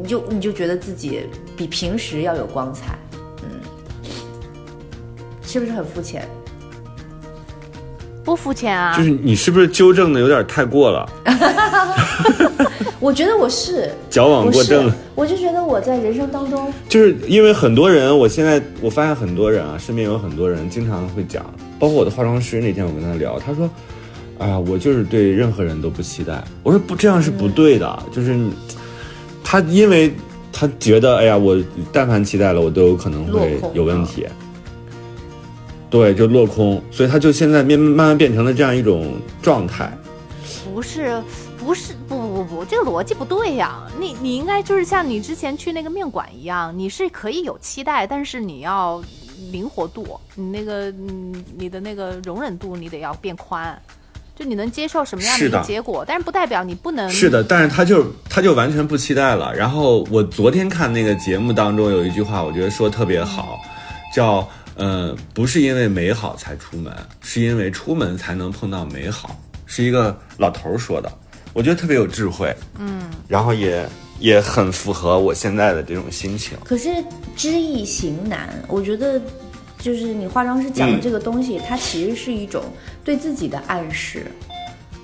[0.00, 1.26] 你就你就觉得自己
[1.56, 2.98] 比平时要有光彩，
[3.42, 3.60] 嗯，
[5.42, 6.28] 是不是很肤浅？
[8.24, 11.06] 不肤浅啊就，是你是不是纠正的有点太过了，
[12.98, 21.44] 我觉得我是，矫枉过正？，我就觉得我在人生当中，就是因为很多人，我现在我发现很多人啊，身边有很多人经常会讲，
[21.78, 23.68] 包括我的化妆师，那天我跟他聊，他说，
[24.38, 26.42] 哎呀，我就是对任何人都不期待。
[26.62, 28.34] 我说不，这样是不对的，就是
[29.44, 30.10] 他因为
[30.50, 31.56] 他觉得，哎呀，我
[31.92, 34.26] 但凡期待了，我都有可能会有问题。
[35.94, 39.96] 对，就落空，所以他就现在慢慢慢变成了这样一种状态。
[40.64, 41.22] 不是，
[41.56, 43.80] 不是，不不不不，这个逻辑不对呀。
[43.96, 49.00] 你你应该就是像你之前去那个面馆一样，你是可以有期待，但是你要
[49.52, 53.80] 灵活度，你那个嗯，你的那个容忍度你得要变宽，
[54.34, 59.54] 就你能接受什么样的结果，但是不代表你不能是的，但是他就他就完全不期待了。
[59.54, 63.60] 然后我昨天看那个节目当中有一句话，我觉得说特别好，
[64.12, 64.44] 叫
[64.76, 71.10] 呃，不是因为美好才出门，是因为出门才能碰到美好，是一个老头儿说的，
[71.52, 76.58] 我觉得特别有智慧，嗯，然后也也很符合我现在的这种心情。
[76.64, 76.88] 可是
[77.36, 79.20] 知易行难，我觉得
[79.78, 82.64] 就是你化妆师讲的这个东西，它其实是一种
[83.04, 84.26] 对自己的暗示，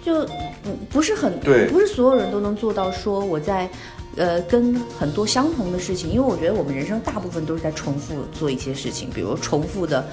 [0.05, 0.25] 就
[0.63, 3.69] 不不是很对不是所有人都能做到说我在。
[4.17, 10.05] 呃，跟很多相同的事情，因为我觉得我们人生大部分都是在重复做一些事情，比如重复的，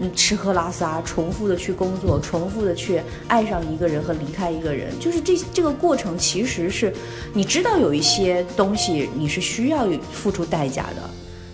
[0.00, 6.92] 嗯，吃喝拉撒，重复的去工作，重复的去爱上一个人和离开一个人，就是这这个过程其实是
[7.32, 11.02] 你知道有一些东西你是需要付出代价的，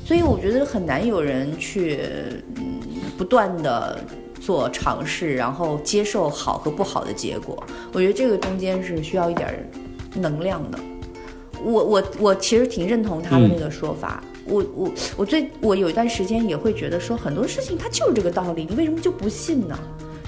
[0.05, 2.01] 所以我觉得很难有人去
[2.57, 2.81] 嗯
[3.17, 4.05] 不断的
[4.45, 7.63] 做尝试，然后接受好和不好的结果。
[7.93, 9.55] 我觉得这个中间是需要一点儿
[10.15, 10.79] 能量的。
[11.63, 14.23] 我我我其实挺认同他的那个说法。
[14.45, 19.79] 我我我最我有一段时间也会觉得说很多事情它就是这个道理，你为什么就不信呢？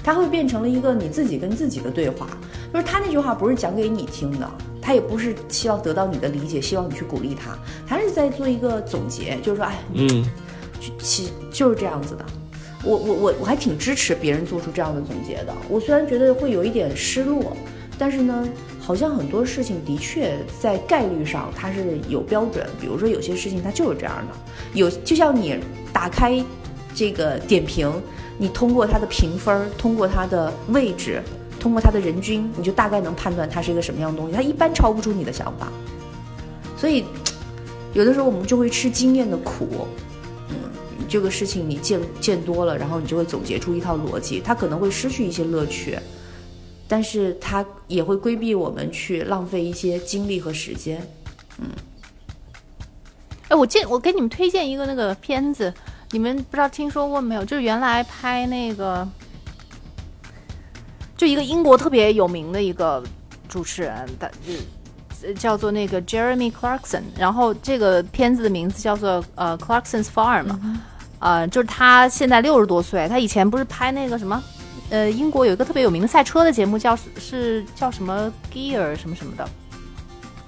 [0.03, 2.27] 它会变成了一个你自己跟自己的对话。
[2.73, 4.49] 就是他那句话不是讲给你听的，
[4.81, 7.57] 他也不是希望得到你的理解，希望你去鼓励他，
[7.87, 10.25] 他是在做一个总结，就是说，哎，嗯，
[10.79, 12.25] 就其就是这样子的。
[12.87, 15.53] 我我我我还挺支持别人做出这样的总结的。
[15.67, 17.55] 我虽然觉得会有一点失落，
[17.99, 18.47] 但是呢，
[18.79, 22.65] 好像很多事情的确在概率上它是有标准。
[22.79, 24.33] 比如说有些事情它就是这样的，
[24.73, 25.59] 有就像你
[25.91, 26.41] 打开
[26.95, 27.91] 这个点评，
[28.37, 31.21] 你通过它的评分，通过它的位置，
[31.59, 34.33] 通过它的人均，你就大概能判断它是一个什么样的东西。
[34.33, 35.67] 它一般超不出你的想法，
[36.77, 37.03] 所以
[37.93, 39.85] 有的时候我们就会吃经验的苦。
[41.07, 45.97] 这个事情你见见多了，然后你就会总结出一套逻辑，它可能会失去一些乐趣，
[46.87, 51.01] 但是它也会规避我们去浪费一些精力和时间。
[51.59, 51.67] 嗯
[53.49, 55.73] 哎，我见我给你们推荐一个那个片子，
[56.11, 57.45] 你们不知道听说过没有？
[57.45, 59.07] 就是原来拍那个，
[61.15, 63.01] 就一个英国特别有名的一个
[63.47, 64.31] 主主持人的，
[65.23, 70.45] 呃叫做那个 Jeremy Clarkson，然后这个片子的名字叫做呃 Clarkson's Farm，、
[71.19, 74.43] 呃，就是他现在六十多岁，他以前不是拍那个什么，
[74.89, 79.47] 呃，英国有一个特别有名的赛车的节目叫是叫什么 Gear 什么什么的，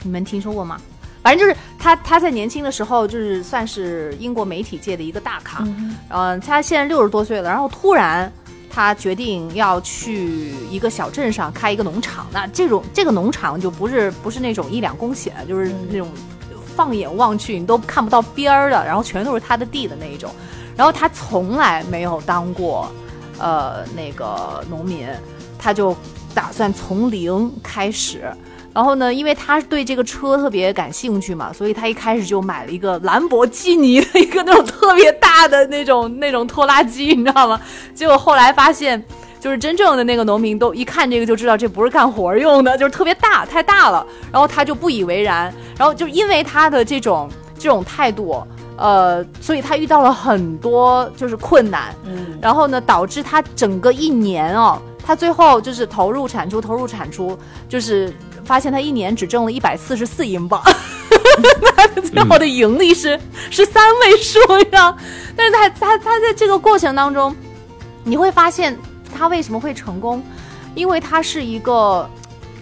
[0.03, 0.79] 你们听说过吗？
[1.21, 5.67] 反正就是他，他在年轻的时候就是算是英国媒体界的一个大咖，
[6.09, 8.31] 嗯、他现在六十多岁了，然后突然
[8.69, 12.25] 他决定要去一个小镇上开一个农场。
[12.31, 16.07] 那这种这个农场就不是不是那种一两公顷，就是那种
[16.73, 20.31] 放眼望去你都看不到边儿的，然后全都是他的地的那一种。
[20.79, 22.89] 然后他从来没有当过
[23.37, 25.05] 呃那个农民，
[25.57, 25.93] 他就
[26.33, 28.23] 打算从零开始。
[28.73, 37.59] 然后呢，因为他对这个车特别感兴趣嘛，所以他一开始就买了一个兰博基尼的一个那种特别大的那种那种拖拉机，你知道吗？
[37.93, 39.03] 结果后来发现，
[39.37, 44.07] 就是真正的那个农民都一看这个就知道这不是干活用的，就是特别大，太大了。
[44.31, 48.41] 然后他就不以为然，然后就因为他的这种这种态度，
[48.79, 58.13] 呃，所以他遇到了很多就是困难，嗯，然后呢，导致他整个一年哦，他最后就是投入产出，投入产出，就是
[58.45, 60.61] 发现他一年只挣了一百四十四英镑，
[61.75, 63.19] 他的最后的盈利是、
[63.51, 64.39] 是三位数，
[64.71, 64.95] 呀？
[65.35, 67.35] 但是他他他在这个过程当中，
[68.05, 68.77] 你会发现
[69.13, 70.23] 他为什么会成功，
[70.73, 72.09] 因为他是一个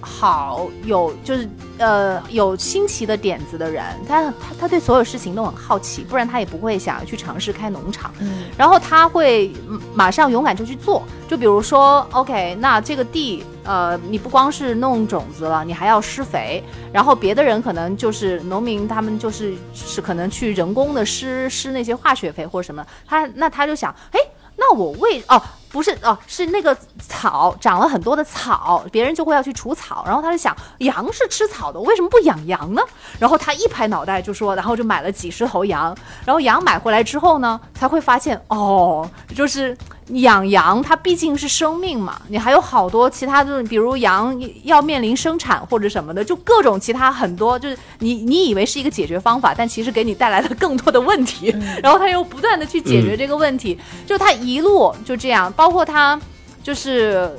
[0.02, 1.48] 好有就是
[1.78, 8.12] 呃有新奇的点子的人，他他他对所有事情都很好奇，不然他也不会想要去尝试开农场。
[8.20, 24.20] 嗯然后他会嗯马上勇敢就去做，就比如说，OK，那这个地，呃，你不光是弄种子了，你还要施肥，然后别的人可能就是农民，他们就是是可能去人工的施施那些化学肥或者什么，他那他就想，哎，
[24.56, 25.42] 那我为哦。
[25.70, 32.82] 不是哦，是那个草长了很多的草，别人就会要去除草，然后他就想，羊是吃草的，为什么不养羊呢？
[33.20, 35.96] 然后他一拍脑袋就说，然后就买了几十头羊，
[36.26, 39.78] 然后羊买回来之后呢，才会发现哦，就是
[40.10, 51.54] 养羊它毕竟是生命嘛，你还有好多其他的，比如羊要面临生产或者什么的，就各种其他很多，就是你你以为是一个解决方法，但其实给你带来了更多的问题，
[51.84, 56.20] 然后他又不断的去解决这个问题，就他一路就这样，包括他
[56.64, 57.32] 就是。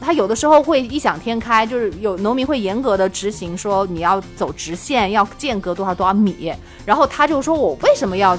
[0.00, 6.54] 他有的时候会异想天开，就是有农民会严格的执行，说你要走直线，要间隔多少多少米，
[6.86, 8.38] 然后他就说我为什么要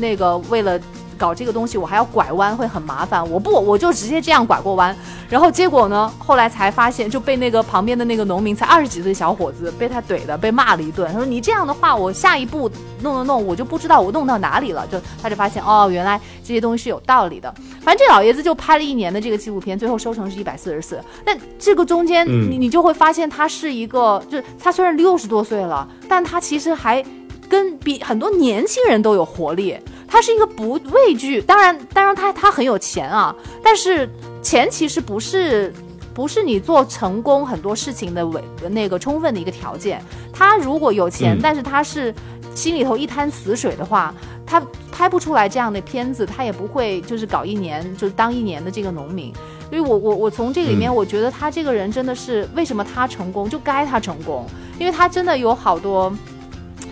[0.00, 0.76] 那个为了
[1.16, 3.28] 搞这个东西，我还要拐弯，会很麻烦。
[3.30, 4.94] 我不，我就直接这样拐过弯。
[5.28, 11.10] 然后结果呢，后来才发现，就被那个旁边的那个农民，才二十几岁小伙子，被他怼的，被骂了一顿。
[11.12, 12.70] 他说：“你这样的话，我下一步
[13.02, 17.52] 弄弄弄，我就不知道我弄到哪里了。”就他就发现，哦，原来这些东西是有道理的。
[17.80, 21.00] 反正这老爷子就拍了一年的这个纪录片，最后收成是一百四十四。
[21.24, 27.04] 但这个中间，你你就会发现，他是一个，就是他虽然六十多岁了，但他其实还
[27.48, 29.76] 跟比很多年轻人都有活力。
[30.08, 34.08] 他是一个不畏惧，当然，当然他他很有钱啊，但是
[34.40, 35.74] 钱其实不是
[36.14, 38.40] 不是你做成功很多事情的为
[38.70, 40.00] 那个充分的一个条件。
[40.32, 42.14] 他如果有钱，嗯但是他是
[42.54, 44.14] 心里头一滩死水的话，
[44.46, 49.32] 他拍不出来这样的片子，他也不会就是搞一年就是当一年的这个农民。
[49.68, 54.46] 所以我我我从这个里面，嗯我觉得他这个人真的是为什么他成功就该他成功，
[54.78, 56.16] 因为他真的有好多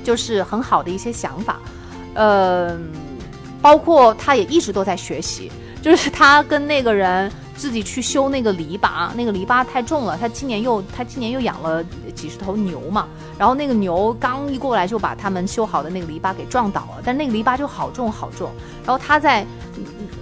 [0.05, 1.59] 就是很好的一些想法，
[2.15, 2.79] 呃，
[3.61, 5.51] 包括他也一直都在学习，
[5.83, 11.83] 就是他跟那个人自己去修那个篱笆，那个篱笆太重了，他今年又他今年又养了
[12.15, 18.51] 几十头牛嘛，然后那个牛刚一过来就把他们修好的那个篱笆给撞倒了，但那个篱笆就好重好重，
[18.85, 19.47] 然后他在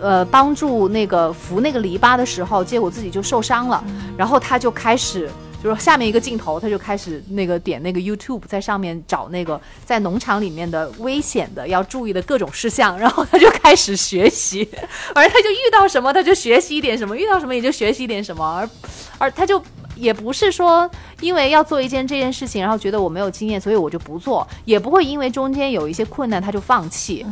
[0.01, 3.83] 呃帮助那个扶那个篱笆的时候，结果自己就受伤了，
[4.17, 5.29] 然后他就开始。
[5.63, 14.69] 就是下面一个镜头，他就开始那个点那个 YouTube，在上面找那个在农场里面的危险的要注意的各种事项， 然后他就开始学习，
[15.15, 18.69] 而他就遇到什么他就学习一点什么，遇到什么也就学习一点什么，而
[19.19, 19.63] 而他就
[19.95, 20.91] 也不是说
[21.21, 27.25] 因为要做一件这件事情，然后觉得我没有经验，所以我就不做，也不会因为中间有一些困难他就放弃，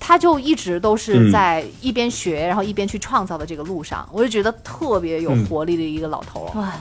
[0.00, 5.44] 他就一直都是嗯在一边学，然后一边去创造的这个路上，我就觉得特别有嗯。
[5.44, 6.58] 活力的一个老头儿。
[6.58, 6.72] 哇，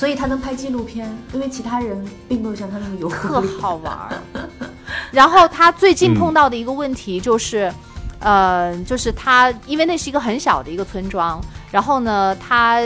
[0.00, 3.38] 所以他能拍纪录片，因为其他人并没有像他那么有特。
[3.60, 4.16] 好玩儿。
[5.12, 7.70] 然后他最近碰到的一个问题就是，
[8.18, 11.38] 呃，就是他因为那是一个很小的一个村庄，
[11.70, 12.80] 然后呢，他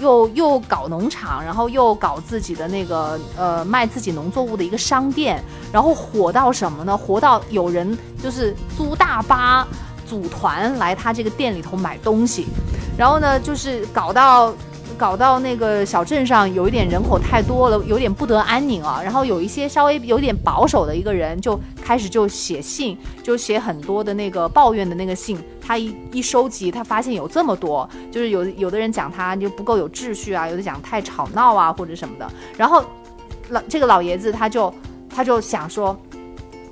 [0.00, 6.96] 又又搞农场，然后又搞自己的那个呃卖自己农作物的一个商店，然后火到什么呢？
[6.96, 9.68] 火到有人就是租大巴。
[10.06, 12.46] 组团来他这个店里头买东西，
[12.96, 14.52] 然后呢，就是搞到
[14.94, 19.00] 搞到那个小镇上有一点人口太多了，有点不得安宁啊。
[19.02, 25.38] 然后有一些稍微有点保守的一个人就开始就写信，就写很多的那个抱怨的那个信。
[25.60, 32.30] 他一一收集，他发现有这么多，就是有有的人讲他就不够有秩序啊，有的讲太吵闹啊或者什么的。
[32.56, 32.84] 然后
[33.50, 34.72] 老这个老爷子他就
[35.08, 35.96] 他就想说。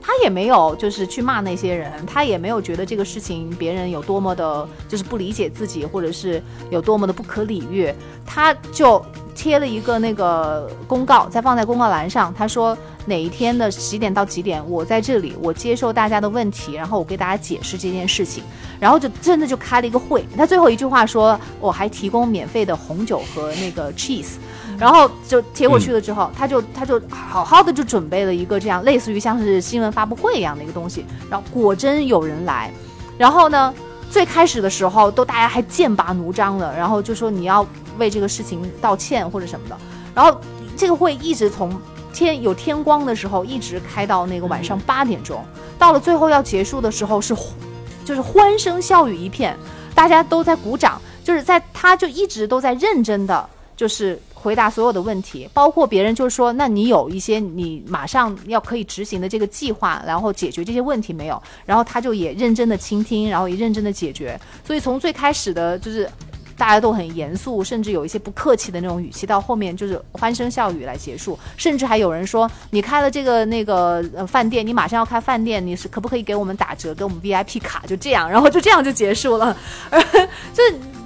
[0.03, 7.93] 他也没有就是去骂那些人，他也没有觉得这个事情别人有多么的，就是不理解自己，或者是有多么的不可理喻，
[8.27, 9.03] 他就
[9.35, 12.77] 贴了一个那个公告，再放在公告栏上，他说
[13.07, 18.43] 哪一天的几点到几点，我在这里，我接受大家的问题，然后我给大家解释这件事情，
[18.81, 20.25] 然后就真的就开了一个会。
[20.37, 24.35] 他最后一句话说，我还提供免费的红酒和那个 cheese。
[24.83, 32.69] 然后就结果去了之后，他就他就好好的就准备了一个这样类似于像是新闻发布会一样的一个东西，然后果真有人来，
[33.17, 33.73] 然后呢，
[34.11, 37.65] 最开始的时候都大家还剑拔弩张的，然后就说你要
[37.97, 39.79] 为这个事情道歉或者什么的，
[40.17, 40.37] 然后
[40.77, 41.81] 这个会一直从
[42.13, 45.45] 天有天光的时候一直开到那个晚上八点钟，
[45.79, 47.37] 到了最后要结束的时候是
[48.05, 49.57] 就是欢声笑语一片，
[49.95, 54.21] 大家都在鼓掌，就是在他就一直都在认真的就是。
[54.43, 61.41] 回答所有的问题，包括别人就说，那你有一些你马上要可以执行的这个计划，然后解决这些问题没有？
[61.65, 64.39] 然后他就也认真的倾听，然后也认真的解决。
[64.67, 66.11] 所以从最开始的就是
[66.57, 71.39] 大家都很严肃，甚至有一些不客气的那种语气，到后面就是欢声笑语来结束。
[71.57, 77.85] 甚至还有人说，你开了这个那个呃饭店，你马上要开饭店，你是可不可以给我们打折，给我们 VIP 卡？
[77.87, 79.57] 就这样，然后就这样就结束了。
[80.53, 80.63] 这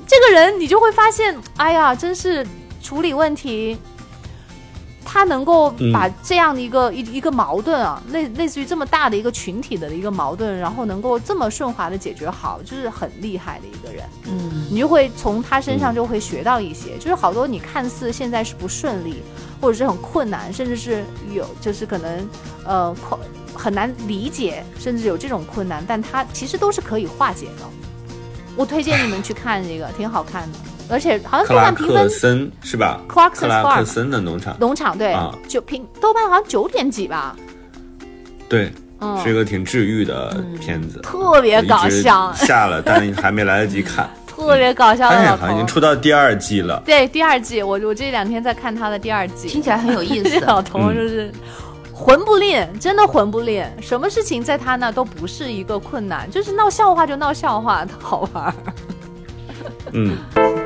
[0.06, 2.46] 这个人你就会发现，哎呀，真是。
[2.86, 3.76] 处理问题，
[5.04, 14.04] 他能够把这样的一个一一个矛盾啊，类类似于这么大的一个群体的一个矛盾，然后能够这么顺滑的解决好，就是很厉害的一个人。
[14.28, 19.20] 嗯，你就会从他身上就会学到一些，就是好多你看似现在是不顺利，
[19.60, 22.28] 或者是很困难，甚至是有就是可能
[22.64, 22.96] 呃
[23.52, 27.64] 很难理解，甚至有这种困难，但他其实都是可以化解的。
[28.56, 30.58] 我推荐你们去看这个，挺好看的。
[30.88, 33.00] 而且好像豆瓣评分森是吧？
[33.08, 35.16] 克拉克森的农场，农场对，
[35.48, 37.36] 九评豆瓣好像九点几吧。
[38.48, 38.72] 对，
[39.22, 42.32] 是一个挺治愈的片子，特别搞笑。
[42.34, 44.08] 下了，但还没来得及看。
[44.26, 46.82] 特别搞笑的，好像已经出到第二季了。
[46.84, 50.38] 对，第二季，我我这两天在看他的第二季，听起来很有意思。
[50.44, 51.32] 老头就是
[51.90, 58.54] 魂不吝，真的魂不吝，什么事情在他那都不是一个困难，就是闹笑话就闹笑话，好玩。
[59.92, 60.16] 嗯。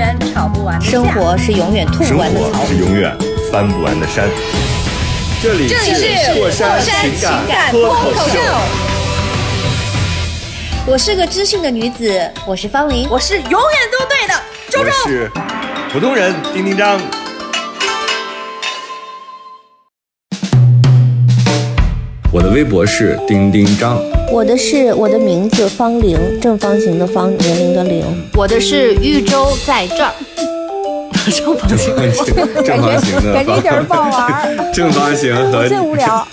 [0.00, 3.14] 是永远吵不完的生活是永远吐不完的草，是永远
[3.52, 4.26] 翻不完的山。
[5.42, 7.12] 这里是过山情
[7.46, 8.38] 感脱口秀。
[10.86, 13.60] 我是个知性的女子，我是方玲，我是永远
[13.92, 14.34] 都对的
[14.70, 15.30] 周周，我是
[15.92, 16.98] 普通人丁丁张。
[22.40, 24.00] 我的微博是丁丁张。
[24.32, 28.02] 我的是我的名字方玲，正方形的方，年龄的龄。
[28.34, 30.10] 我的是豫州在这儿，
[31.28, 31.68] 正方
[32.16, 32.34] 形，
[32.64, 34.56] 正方形的，感觉一点不好玩。
[34.72, 36.26] 正方形和 最无聊。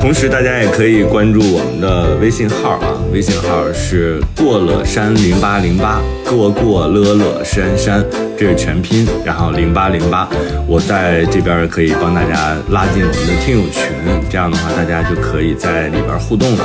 [0.00, 8.02] 同时，大家也可以关注我们的微信号啊，微信号是过了山零八零八，过过乐乐山山，
[8.36, 10.28] 这是全拼，然后零八零八，
[10.66, 13.82] 我在这边可以帮大家拉进我们的听友群，
[14.30, 16.64] 这样的话大家就可以在里边互动了。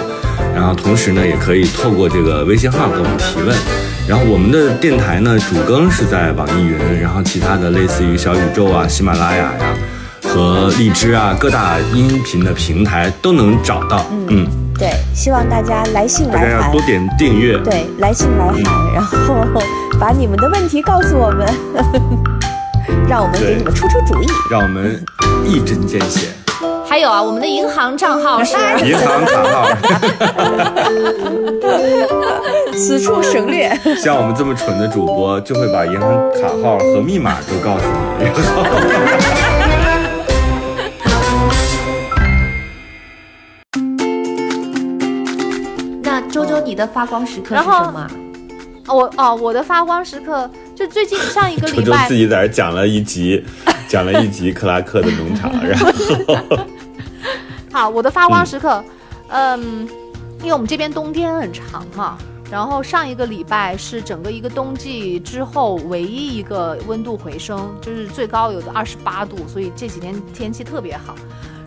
[0.56, 3.54] 然后同时呢，也可以透过这个微信号给我们提问。
[4.08, 9.60] 然后我们的电台呢，主更是在网易云，然后其他的类似于小宇宙啊、喜马拉雅呀。
[10.34, 14.04] 和荔枝啊，各大音频的平台都能找到。
[14.30, 14.48] 嗯，
[14.80, 17.56] 对，希望大家来信来函，大家要多点订阅。
[17.60, 19.36] 对，来信来函，然后
[20.02, 21.48] 把你们的问题告诉我们，
[23.08, 25.00] 让我们给你们出出主意，让我们
[25.46, 26.30] 一针见血。
[26.84, 29.70] 还有啊，我们的银行账号是 银行卡号，
[32.76, 33.72] 此处省略。
[34.04, 36.10] 像我们这么蠢的主播，就会把银行
[36.42, 37.84] 卡号和密码都告诉
[38.18, 38.26] 你。
[46.74, 48.08] 你的发光时刻是什么？
[48.88, 53.46] 我哦，我的发光时刻就最近上一个周周礼拜自，己在这讲了一集，
[53.88, 55.92] 讲了一集克拉克的农场，然后
[57.72, 58.84] 好，我的发光时刻，
[59.28, 59.88] 嗯，
[60.40, 62.18] 因为我们这边冬天很长嘛，
[62.50, 71.14] 然后上一个礼拜是整个一个冬季之后唯一一个温度回升，就是最高有的二十八度，所以这几天天气特别好。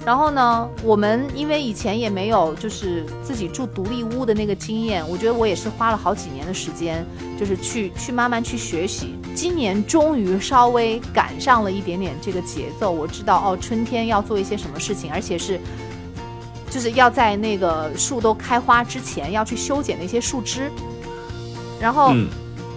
[0.06, 7.04] 然后呢，我们因为以前也没有就是自己住独立屋的那个经验，我觉得我也是花了好几年的时间，
[7.36, 9.16] 就是去去慢慢去学习。
[9.34, 15.60] 今年终于稍微赶上了一点点这个节奏，我知道哦，春天要做一些什么事情，而且是
[16.70, 20.70] 就是要在那个树都开花之前要去修剪那些树枝，
[21.80, 22.12] 然后。
[22.12, 22.28] 嗯，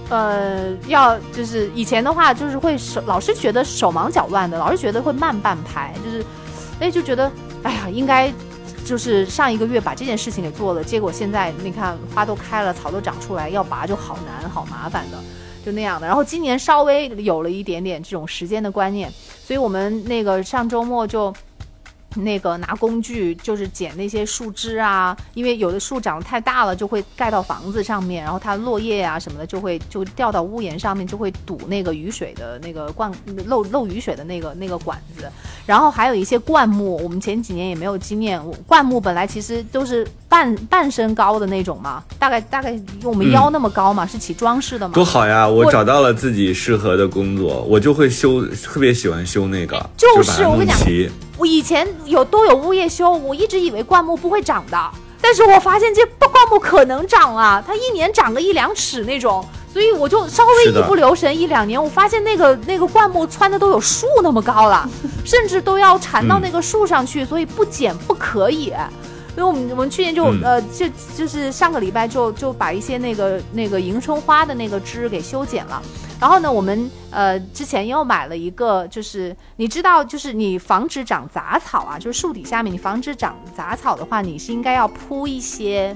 [0.09, 6.25] 呃，要就是以前的话，就是会手老是觉得手忙脚乱的，老是觉得会慢半拍，就是，
[6.79, 7.31] 哎，就觉得
[7.63, 8.31] 哎呀，应该
[8.85, 15.17] 就是上一个月把这件事情给做了，结果现在你看花都开了，草都长出来，要拔就好难，好麻烦的，
[15.65, 16.07] 就那样的。
[16.07, 19.11] 然后今年稍微有了一点点这种时间的观念，
[19.45, 21.33] 所以我们那个上周末就。
[22.15, 33.11] 那个拿工具就是剪那些树枝啊，因为有的树长得太大了，就会盖到房子上面，然后它落叶啊什么的就会就掉到屋檐上面，就会堵那个雨水的那个灌
[33.45, 35.31] 漏漏雨水的那个那个管子。
[35.69, 44.95] 然后还有一些灌木，我们前几年也没有经验，我灌木本来其实都是半半身高的那种嘛，大概大概我们腰那么高嘛，是起装饰的嘛。
[44.95, 45.47] 多好呀！
[45.47, 50.79] 我我找到了自己适合的工作，我就会修，特别喜欢修那个，就是我跟你讲。
[51.37, 54.91] 我以前有都有物业修，我一直以为灌木不会长的，
[55.21, 64.89] 但是我发现这灌木可能长啊，它一年长个一两尺那种，所以我就稍微一不留神一两年，我发现那个那个灌木窜的都有树那么高了，
[65.25, 68.73] 甚至都要缠到那个树上去，所以不剪不可以。
[69.39, 70.85] 因为我们我们去年就、嗯呃就
[71.15, 75.81] 就是上个礼拜就就把一些那个那个迎春花的那个枝给修剪了，
[76.19, 85.95] 然后呢，我们呃之前又买了一个，就是你知道，就是你防止长杂草啊，就是树底下面你防止长杂草的话，你是应该要铺一些。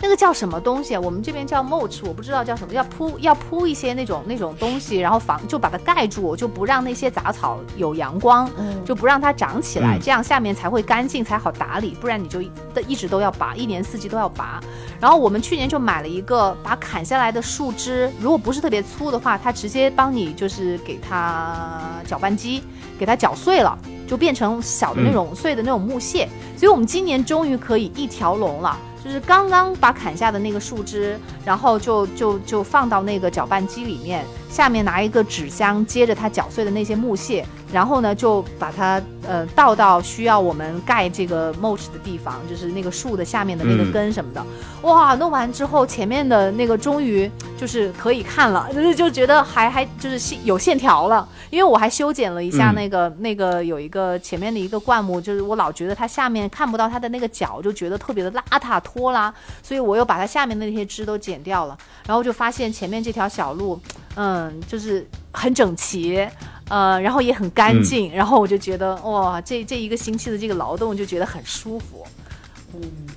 [0.00, 1.00] 那个叫什么东西啊？
[1.00, 8.48] 我们这边叫 mulch，我不知道叫什么，要铺要铺一些那种那种东西，然后防就把它盖住，就不让那些杂草有阳光，
[8.84, 12.50] 就不让它长起来，嗯这样下面才会干净，才好打理，不然你就一
[12.86, 14.60] 一直都要拔，一年四季都要拔。
[15.00, 22.62] 然后我们去年就买了一个把砍下来的树枝，如果不是特别粗的话，它直接帮你就是给它搅拌机
[22.98, 23.76] 给它搅碎了，
[24.06, 26.28] 就变成小的那种碎的那种木屑。
[26.56, 28.78] 所以我们今年终于可以一条龙了。
[29.04, 43.92] 就是刚刚把砍下的那个树枝，然后就就就放到那个搅拌机里面，下面拿一个纸箱接着它搅碎的那些木屑，然后呢就把它呃倒到需要我们盖这个 mulch 的地方，就是那个树的下面的那个嗯。
[43.92, 44.44] 根什么的。
[44.82, 52.74] 哇，弄完之后前面的那个终于就是可以看了，就 是就觉得还还就是线有线条了，因为我还修剪了一下嗯。
[52.74, 59.32] 那个、那个有一个前面的一个灌木，就是我老觉得它下面看不到它的那个角，就觉得特别的邋遢拖拉，
[59.62, 61.76] 所以我又把它下面的那些枝都剪掉了，
[62.06, 63.78] 然后就发现前面这条小路，
[64.16, 66.26] 嗯，就是很整齐。
[66.70, 72.06] 呃，然后也很干净，然后我就觉得哇，这这一个星期的这个劳动就觉得很舒服。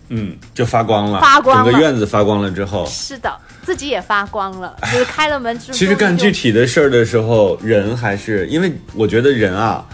[0.07, 9.86] 嗯，就发光了，发光了整个院子发光了之后，是的，自己也发光了，就是开了门之后，其实干具体的事儿的时候，人还是因为我觉得人啊，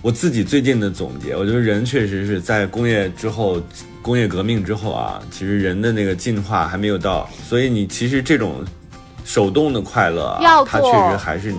[0.00, 3.60] 我自己最近的总结，我觉得人确实是在工业之后，
[4.04, 8.62] 工业革命之后啊，其实人的那个进化还没有到，所以你其实这种
[9.24, 11.52] 手动的快乐啊，它确实还是。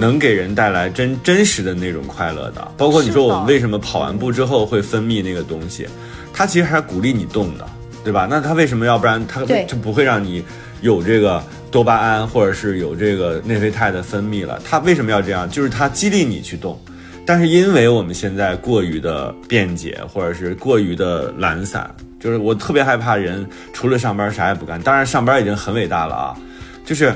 [0.00, 5.86] 能给人带来真真实的那种快乐的，包括你说我们为什么跑完步之后会分泌那个东西，
[6.32, 7.68] 它其实还鼓励你动的，
[8.02, 8.26] 对吧？
[8.28, 10.42] 那它为什么要不然它对就不会让你
[10.80, 14.60] 有这个多巴胺或者是有这个内啡肽的分泌了？
[14.68, 15.48] 它为什么要这样？
[15.48, 16.80] 就是它激励你去动。
[17.26, 24.80] 但是因为我们现在过于的便捷，或者是过于的懒散，就是我特别害怕人除了上班啥也不干。
[24.80, 26.36] 当然上班已经很伟大了啊，
[26.84, 27.12] 就是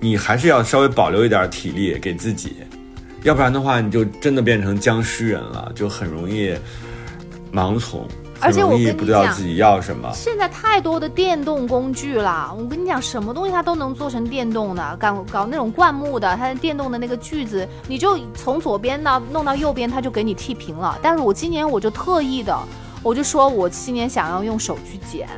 [0.00, 2.56] 你还是要稍微保留一点体力给自己，
[3.24, 6.54] 要不然的话你就真的变成僵尸人了，就很容易
[7.52, 8.08] 盲从，
[8.42, 10.10] 而且我跟你讲自己要什么。
[10.12, 20.98] 现在太多的电动工具了，我跟你讲，什么东西它都能做成电动的，搞搞那种灌木的，它的电动的那个锯子，你就从左边呢弄到右边，它就给你剃平了。
[21.00, 22.58] 但是我今年我就特意的，
[23.02, 25.28] 我就说我今年想要用手去剪，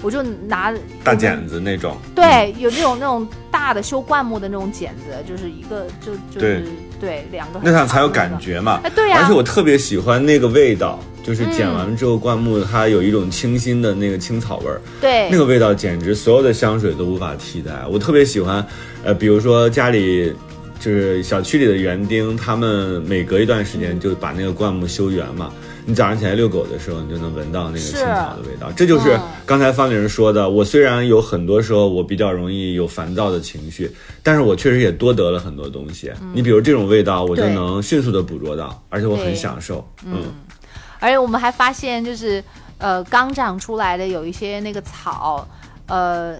[0.00, 6.64] 我就拿大剪子那种，对，有那种那种大的修灌木的那种剪子，就是一个就就是
[7.00, 8.08] 对两个那样才有。
[8.12, 8.78] 感觉嘛。
[8.84, 17.84] 哎，对呀、而且我特别喜欢那个味道，就是剪完了之后，灌木它有一种清新的那个青草味儿，对，那个味道简直所有的香水都无法替代。
[17.90, 18.66] 我特别喜欢，
[19.04, 20.32] 呃，比如说家里
[20.80, 25.52] 就是小区里的园丁，他们每隔一段时间就把那个灌木修圆嘛。
[25.84, 28.70] 你早上起来遛狗的时候，你就能闻到那个青草的味道。
[28.70, 30.48] 这就是嗯刚才方玲说的。
[30.48, 33.90] 我虽然有很多时候我比较容易有烦躁的情绪，
[34.22, 36.12] 但是我确实也多得了很多东西。
[36.32, 39.84] 你比如这种味道，我就能迅速的捕捉到，而且我很享受。
[40.06, 40.22] 嗯，
[41.02, 42.42] 而且我们还发现，就是
[42.78, 45.46] 呃刚长出来的有一些那个草，
[45.86, 46.38] 呃。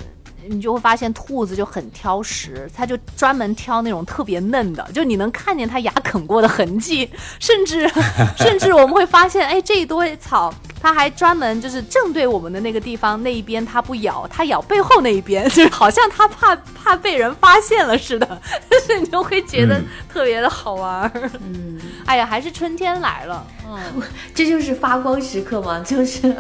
[0.49, 7.89] 你就会发现兔子就很挑食，它就专门挑那种特别嫩的，就你能看见它牙啃过的痕迹，甚至
[8.37, 21.31] 甚至我们会发现，哎，这一堆草它还专门就是正对我们的那个地方那一边它不咬，它咬背后那一边， 就是好像它怕怕被人发现了似的，但 是你就会觉得嗯特别的好玩儿。
[21.41, 24.03] 嗯，哎呀，还是春天来了，嗯。
[24.35, 26.35] 这就是发光时刻嘛，就是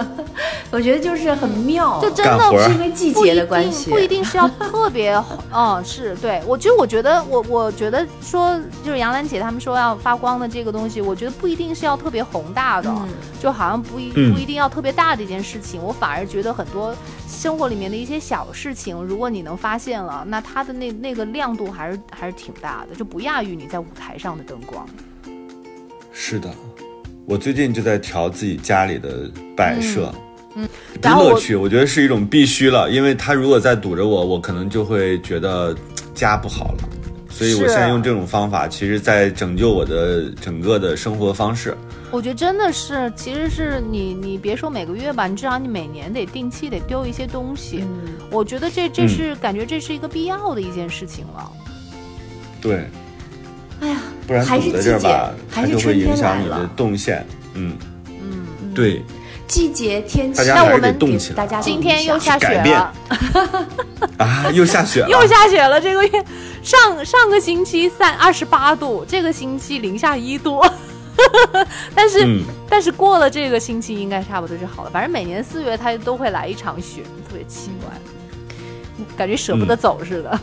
[0.71, 5.15] 我觉得就是很妙，就真的是因为季节的关系，不一定是要特别，
[5.53, 6.43] 嗯，是对。
[6.47, 13.09] 我其实我觉得我我觉得说就是杨澜姐他们说要发光的这个东西，我觉得不一定是要特别宏大的，嗯。
[13.41, 14.33] 就好像不一嗯。
[14.33, 16.95] 不一定要特别大的一件事情，我反而觉得很多
[17.29, 24.87] 生活里面的一些小事情，如果你能发现了，那它的那那个亮度还是还是挺大的，就不亚于你在舞台上的灯光。
[26.13, 26.51] 是的，
[27.27, 30.13] 我最近就在调自己家里的摆设。
[30.15, 30.21] 嗯，
[30.55, 35.75] 不然后乐趣，我觉得是一种必须了，因为他如果再堵着我，我可能就会觉得
[36.15, 36.89] 家不好了。
[37.31, 41.75] 所以我是现在用这种方法，其实在拯救我的整个的生活方式。
[42.11, 47.79] 我觉得真的是，其实是你你别说每个月吧，你至少你每年得定期得丢一些东西。
[47.83, 51.51] 嗯我觉得这这是、感觉这是一个必要的一件事情了。
[52.61, 52.87] 对，
[53.81, 57.27] 哎呀，不然还是堵在这儿吧，它还是就会影响你的动线。
[57.55, 57.77] 嗯
[58.09, 59.03] 嗯，对，
[59.53, 61.35] 季节天气大，家还是得那我们给。
[61.35, 62.95] 大家今天又下雪了，
[64.17, 65.79] 啊，又下雪了，又下雪了。
[65.79, 66.25] 这个月
[66.63, 70.59] 上上个星期三二十八度，这个星期零下一度。
[71.95, 74.91] 但是、嗯但是过了这个星期应该差不多就好了。
[74.91, 80.41] 反正每年四月它都会来一场雪，特别奇怪，感觉舍不得走似的。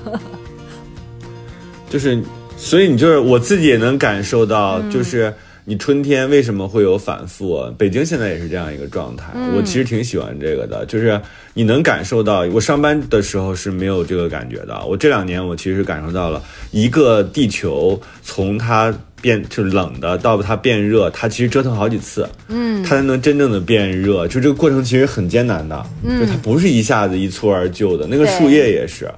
[1.89, 2.22] 就是，
[2.55, 5.34] 所以你就是我自己也能感受到，嗯就是
[5.70, 7.72] 你春天为什么会有反复、啊？
[7.78, 11.22] 北京现在也是这样一个状态，嗯我其实挺喜欢这个的，就是
[11.53, 16.41] 你能感受到，我上班的时候是没有这个感觉的，我这两年我其实感受到了
[16.72, 18.91] 一个地球从它。
[19.22, 24.26] 变就是冷的，到它变热，它其实折腾好几次，嗯，它才能真正的变热。
[24.30, 25.86] 就这个过程其实很艰难的，
[26.17, 28.07] 就它不是一下子一蹴而就的。
[28.09, 29.11] 那个树叶也是，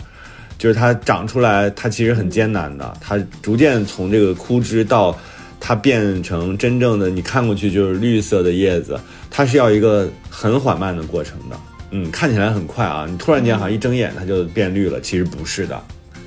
[0.58, 5.16] 就是它长出来，它其实很艰难的，它逐渐从这个枯枝到
[5.64, 9.00] 它变成真正的你看过去就是绿色的叶子，
[9.30, 11.56] 它是要一个很缓慢的过程的。
[11.92, 15.80] 嗯，看起来很快啊，你突然间好像一睁眼它就变绿了，其实不是的。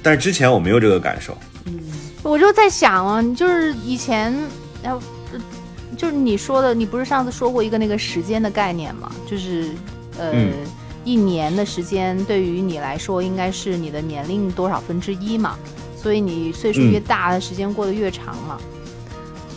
[0.03, 1.73] 但是之前我没有这个感受，嗯
[2.23, 4.33] 我就在想啊，就是以前，
[4.83, 4.99] 呃，
[5.97, 9.11] 就是你说的，你不是上次说过一个那个时间的概念吗？
[9.29, 9.71] 就是
[10.17, 10.53] 呃，嗯
[11.05, 15.59] 一年的时间对于你来说应该是你的年龄多少分之一嘛，
[15.97, 18.59] 所以你岁数越大，的时间过得越长嘛。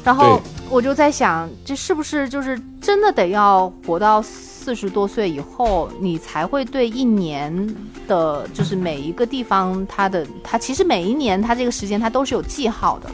[0.07, 7.75] 然后我就在想，这是不是就是真的得要活到四十多岁以后，你才会对一年
[8.07, 13.09] 的，就是每一个地方它的，它其实每一年它这个时间它都是有记号的，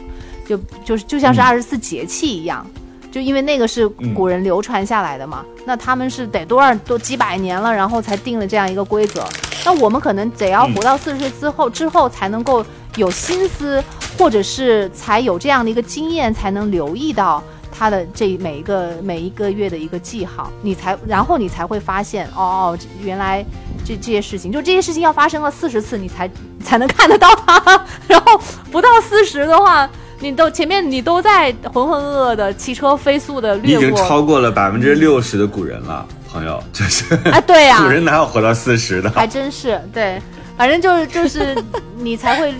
[0.46, 2.64] 就就是就像是嗯二十四节气一样。
[3.10, 9.26] 就因为那个是古人流传下来的嘛，那他们是得多少都几百年了，然后才定了这样一个规则。
[9.64, 12.64] 那我们可能得要活到四十岁之后，之后才能够
[12.96, 13.82] 有心思，
[14.18, 23.44] 或者是才有这样的一个经验，才能留意到他的这每一个每一个月的一个记号，你才然后你才会发现哦，哦原来
[23.84, 26.30] 这这些事情，就这些事情要发生了四十次，你才
[26.64, 28.40] 才能看得到它，然后
[28.70, 29.88] 不到四十的话。
[30.20, 39.10] 你都前面你都在浑浑噩噩的骑车飞速的你已经超过了百分之六十的古人了，朋友，就是啊，对呀、古人哪有活到四十的？
[39.10, 40.22] 还真是对，
[40.56, 41.54] 反正就是就是
[41.98, 42.54] 你才会，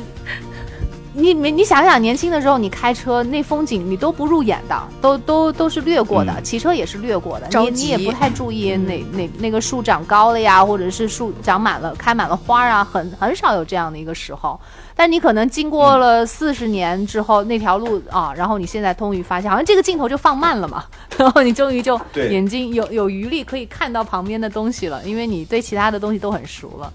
[1.16, 14.60] 你你你想想，年轻的时候你开车那风景你都不入眼的，都都都是略过的，嗯骑车也是略过的，你你也不太注意哪哪那个树长高了呀，或者是树长满了开满了花啊，很很少有这样的一个时候。
[14.96, 20.84] 但你可能经过了四十年之后，那条路啊，然后你现在终于发现，好像这个镜头就放慢了嘛，
[21.16, 26.92] 然后你终于就眼睛有有余力可以看到旁边的东西了，因为你对其他的东西都很熟了，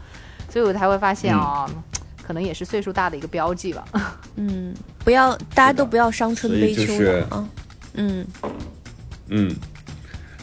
[0.49, 1.69] 所以我才会发现哦，
[2.29, 3.83] 可能也是岁数大的一个标记吧。
[4.37, 4.71] 嗯，
[5.03, 7.49] 不要大家都不要伤春悲秋就是了啊。
[7.95, 8.23] 嗯，
[9.29, 9.55] 嗯，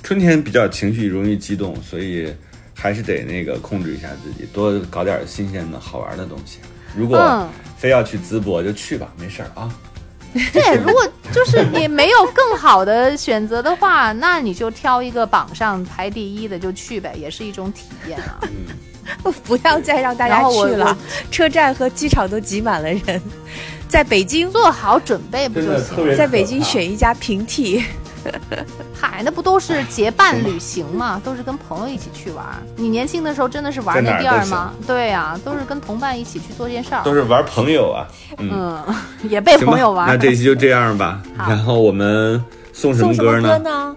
[0.03, 2.35] 春天比较情绪容易激动，所以
[2.75, 6.59] 还是得那个控制一下自己，多搞点新鲜的好玩的东西。
[6.97, 9.73] 如果嗯非要去淄博就去吧，没事儿啊。
[10.53, 18.41] 对，如果就是你没有更好的选择的话，那你就挑一个榜上排第一的就去呗，也是一种体验啊。
[19.45, 20.97] 不要再让大家去了，
[21.31, 23.21] 车站和机场都挤满了人。
[23.89, 26.17] 在北京，做好准备不就行了？
[26.17, 27.85] 在北京选一家平替，
[28.93, 31.23] 嗨，那不都是结伴旅行吗？
[31.25, 32.45] 都是跟朋友一起去玩。
[32.75, 34.73] 你年轻的时候真的是玩那地儿吗？
[34.87, 37.03] 对呀、都是跟同伴一起去做件事儿。
[37.05, 38.09] 都是玩朋友啊。
[38.39, 38.97] 嗯，嗯，
[39.31, 40.09] 也被朋友玩。
[40.09, 41.23] 那这期就这样吧。
[41.39, 42.43] 然后我们
[42.73, 43.97] 送什么歌么歌呢？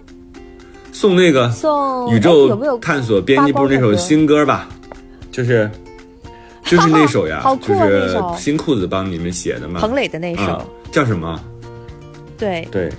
[0.92, 4.68] 送那个宇送哎有宙没有探索编辑部那首新歌吧，
[5.40, 5.72] 就是
[6.66, 9.80] 就是那首呀， 好酷就啊那是首新裤子帮你们写的嘛。
[9.80, 10.42] 彭磊的那首？
[10.42, 11.42] 啊，叫什么？
[12.38, 12.92] 对，对，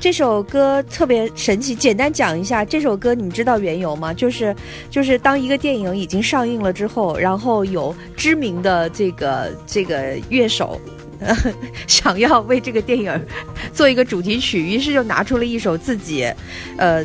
[0.00, 4.12] 这首歌特别神奇，简单讲一下这首歌，你们知道缘由吗？
[4.12, 4.54] 就是
[4.90, 10.80] 就是当一个电影已经上映了之后，然后有知名的这个这个乐手。
[11.86, 13.26] 想要为这个电影
[13.72, 16.30] 做一个主题曲，于是就拿出了一首自己，
[16.76, 17.02] 呃，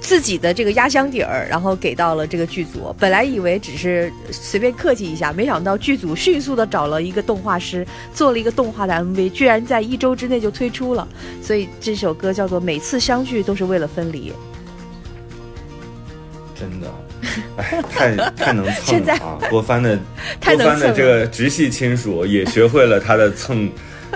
[0.00, 2.94] 自己的这个压箱底儿，然后给到了这个剧组。
[2.98, 11.06] 本来以为只是随便客气一下，没想到剧组迅速的找了一个动画师，做了一个动画的 MV，居然在一周之内就推出了。
[11.42, 14.30] 所以这首歌叫做《每次相聚都是为了分离》。
[16.58, 16.92] 真的，
[17.56, 19.38] 哎，太太能蹭了啊！
[19.48, 19.98] 郭帆的
[20.44, 23.70] 郭帆的这个直系亲属也学会了他的蹭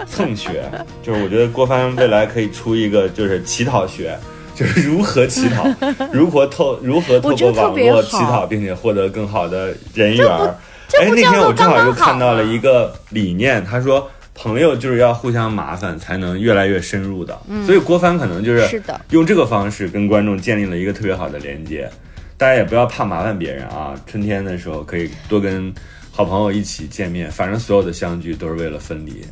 [0.06, 0.64] 蹭学，
[1.02, 4.18] 就是我觉得郭帆未来可以出一个就是乞讨学。
[4.54, 5.66] 就是如何乞讨，
[6.12, 10.56] 如何透如何透过网络乞讨，并且获得更好的人缘儿。
[11.00, 17.36] 哎，那天我正好又看到了一个理念，他说朋友就是要互相麻烦，才能越来越深入的。
[17.66, 21.90] 所以郭帆可能就是用这个方式跟观众建立了一个特别好的连接。
[22.36, 25.72] 大家也不要怕麻烦别人啊，春天的时候可以多跟
[26.12, 29.24] 好朋友一起见面，反正所有的相聚都是为了分离。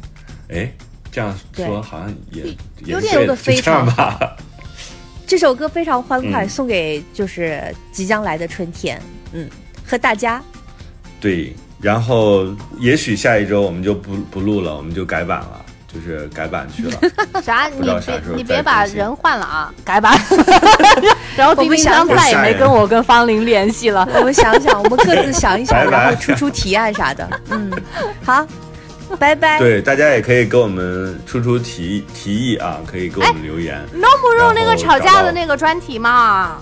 [0.49, 0.73] 哎，
[1.11, 2.45] 这样说好像也
[2.85, 4.37] 也有点是对的，就这样常吧。
[5.27, 9.01] 这首歌非常欢快，嗯送给就是即将来的春天。
[9.33, 9.49] 嗯，
[9.87, 10.43] 和大家
[11.21, 12.47] 对，然后
[12.79, 16.93] 也许下一周我们就不不录了，我们就改版了，就是改版去了。
[17.43, 17.69] 啥？
[17.69, 20.19] 你别你别把人换了啊，改版。
[21.35, 24.07] 然后丁丁想章再也没跟我跟方玲联系了。
[24.17, 27.41] 我们想想，我们各自想一想， 然后出出提案啥的。
[27.51, 27.73] 嗯，
[28.23, 28.47] 好，
[29.19, 29.59] 拜拜。
[29.59, 33.81] 对，大家也可以给我们出出提提议啊，可以给我们留言。
[33.93, 36.59] 弄不弄那个吵架的那个专题嘛？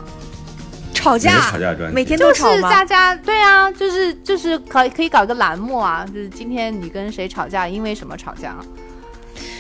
[0.92, 2.84] 吵架吵架专题每天就是都吵吗大？
[2.84, 8.55] 家对啊，就是就是可可以搞一个栏目啊，就是今天你跟谁吵架，因为什么吵架？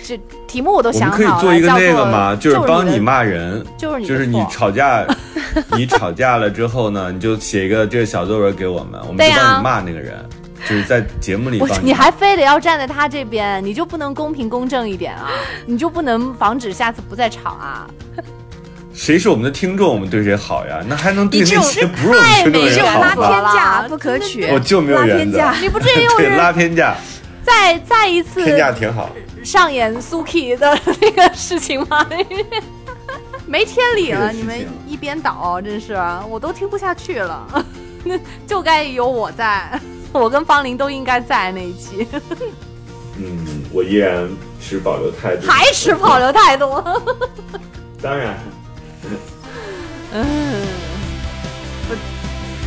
[0.04, 5.06] 这题目我都我们可以想好了，做一个那个叫做嘛，就是帮你骂人，就是你就是你吵架，
[5.76, 10.28] 你吵架了之后呢，你就写一个这个小作文给我们，我们就帮你骂那个人，
[10.68, 15.30] 就是在节目里你还非得要站在他这边，你就不能公平公正一点啊？
[15.66, 17.88] 你就不能防止下次不再吵啊？
[18.92, 20.80] 谁是我们的听众，我们对谁好呀？
[20.86, 23.14] 那还能对那你这种些不是我们听众好拉？
[23.14, 25.60] 偏架不可取，我就没有原则拉偏架。
[25.60, 26.94] 你不至于 拉偏架，
[27.42, 29.10] 再再一次偏架挺好。
[29.42, 32.06] 上演 Suki 的那个事情吗？
[33.46, 34.30] 没天理了！
[34.30, 35.96] 你们一边倒，真是
[36.28, 37.64] 我都听不下去了。
[38.46, 39.80] 就该有我在，
[40.18, 42.06] 我跟方林都应该在那一期，
[43.16, 44.28] 嗯，我依然
[44.60, 46.82] 持保留态度，还持保留态度。
[48.02, 48.38] 当然，
[50.12, 50.66] 嗯，
[51.88, 51.94] 不，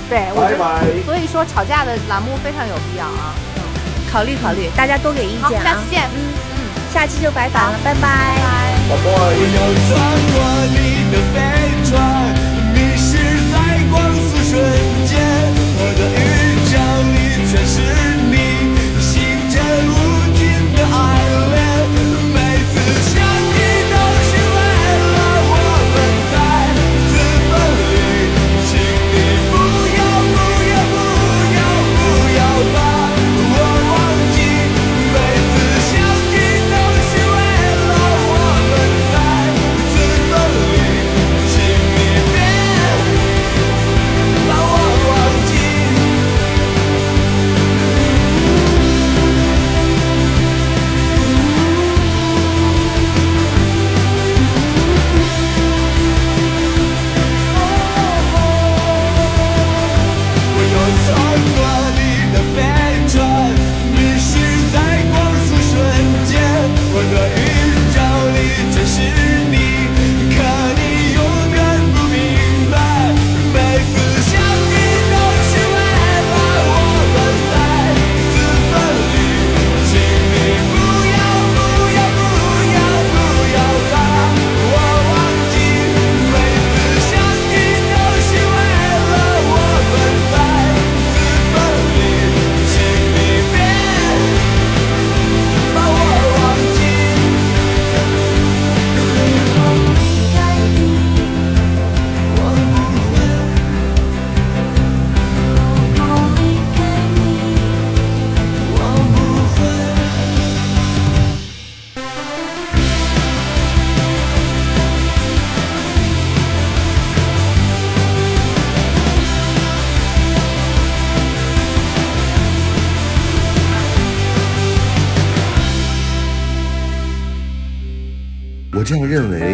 [0.10, 3.36] 对，我觉拜拜，所以说吵架的栏目非常有必要啊。
[4.12, 5.90] 考虑考虑，大家多给意，见啊下次。
[5.90, 6.10] 见。
[6.94, 8.08] 下期就拜拜了，拜拜。
[8.88, 9.02] 宝贝。
[9.10, 9.18] 我
[9.58, 9.60] 要
[9.90, 9.90] 穿
[10.30, 10.36] 过
[10.70, 11.36] 你的飞
[11.90, 11.92] 船，
[12.72, 13.18] 迷失
[13.52, 13.56] 在
[13.90, 14.54] 光速瞬
[15.10, 15.12] 间。
[15.76, 16.02] 我的
[17.54, 18.13] 全是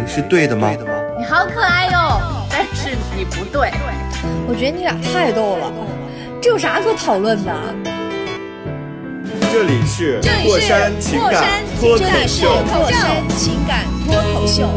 [0.10, 0.72] 是对的吗？
[1.20, 2.20] 你好可爱哟，
[2.50, 3.70] 但是你不对。
[4.48, 5.72] 我觉得你俩太逗了，
[6.42, 7.54] 这有啥可讨论的？
[9.52, 14.68] 这里是过山情感脱口这里是秀，过山情感脱口秀。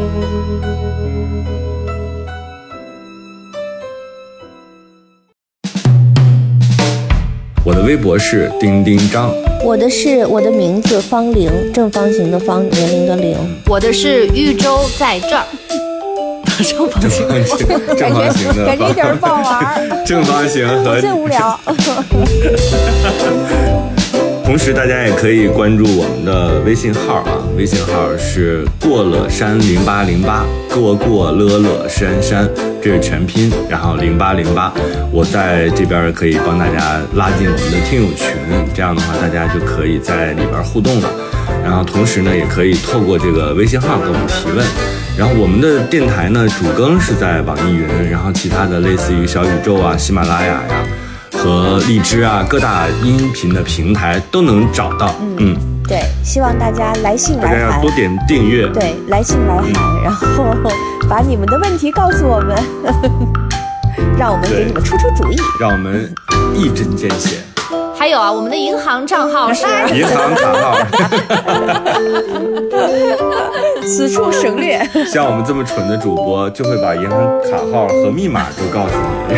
[7.65, 9.31] 我的微博是丁丁张，
[9.63, 13.37] 我的是我的名字方玲，正方形的方，年龄的龄。
[13.67, 15.45] 我的是豫州在这儿，
[16.63, 17.25] 正方形。
[17.97, 21.57] 正方形的感觉一点儿不好玩儿， 正方形和 最无聊。
[24.45, 32.47] 同时，大家也可以关注我们的微信号啊，微信号是过了山零八零八，过过乐乐山山，
[32.81, 34.71] 这是全拼，然后零八零八，
[35.11, 38.35] 我在这边可以帮大家拉进我们的听友群，
[38.75, 41.09] 这样的话大家就可以在里边互动了。
[41.63, 44.63] 然后同时呢，也可以透过这个微信号给我们提问。
[45.17, 50.69] 然后我们的电台呢，主更是在网易云，然后其他的类似于小宇宙啊、喜马拉雅呀、
[51.43, 55.13] 和荔枝啊各大音频的平台都能找到。
[55.39, 55.53] 嗯，
[55.85, 57.91] 对，希望大家来信来函要多。
[57.91, 58.65] 点订阅。
[58.67, 60.45] 对，来信来函，然后
[61.09, 62.55] 把你们的问题告诉我们，
[64.17, 65.35] 让我们给你们出出主意。
[65.59, 66.09] 让我们
[66.55, 67.39] 一针见血。
[67.93, 70.77] 还有啊，我们的银行账号是银行卡号，
[73.85, 74.81] 此处省略。
[75.05, 78.95] 像我们这么蠢的主播，就会把银行卡号和密码都告诉
[79.27, 79.35] 你。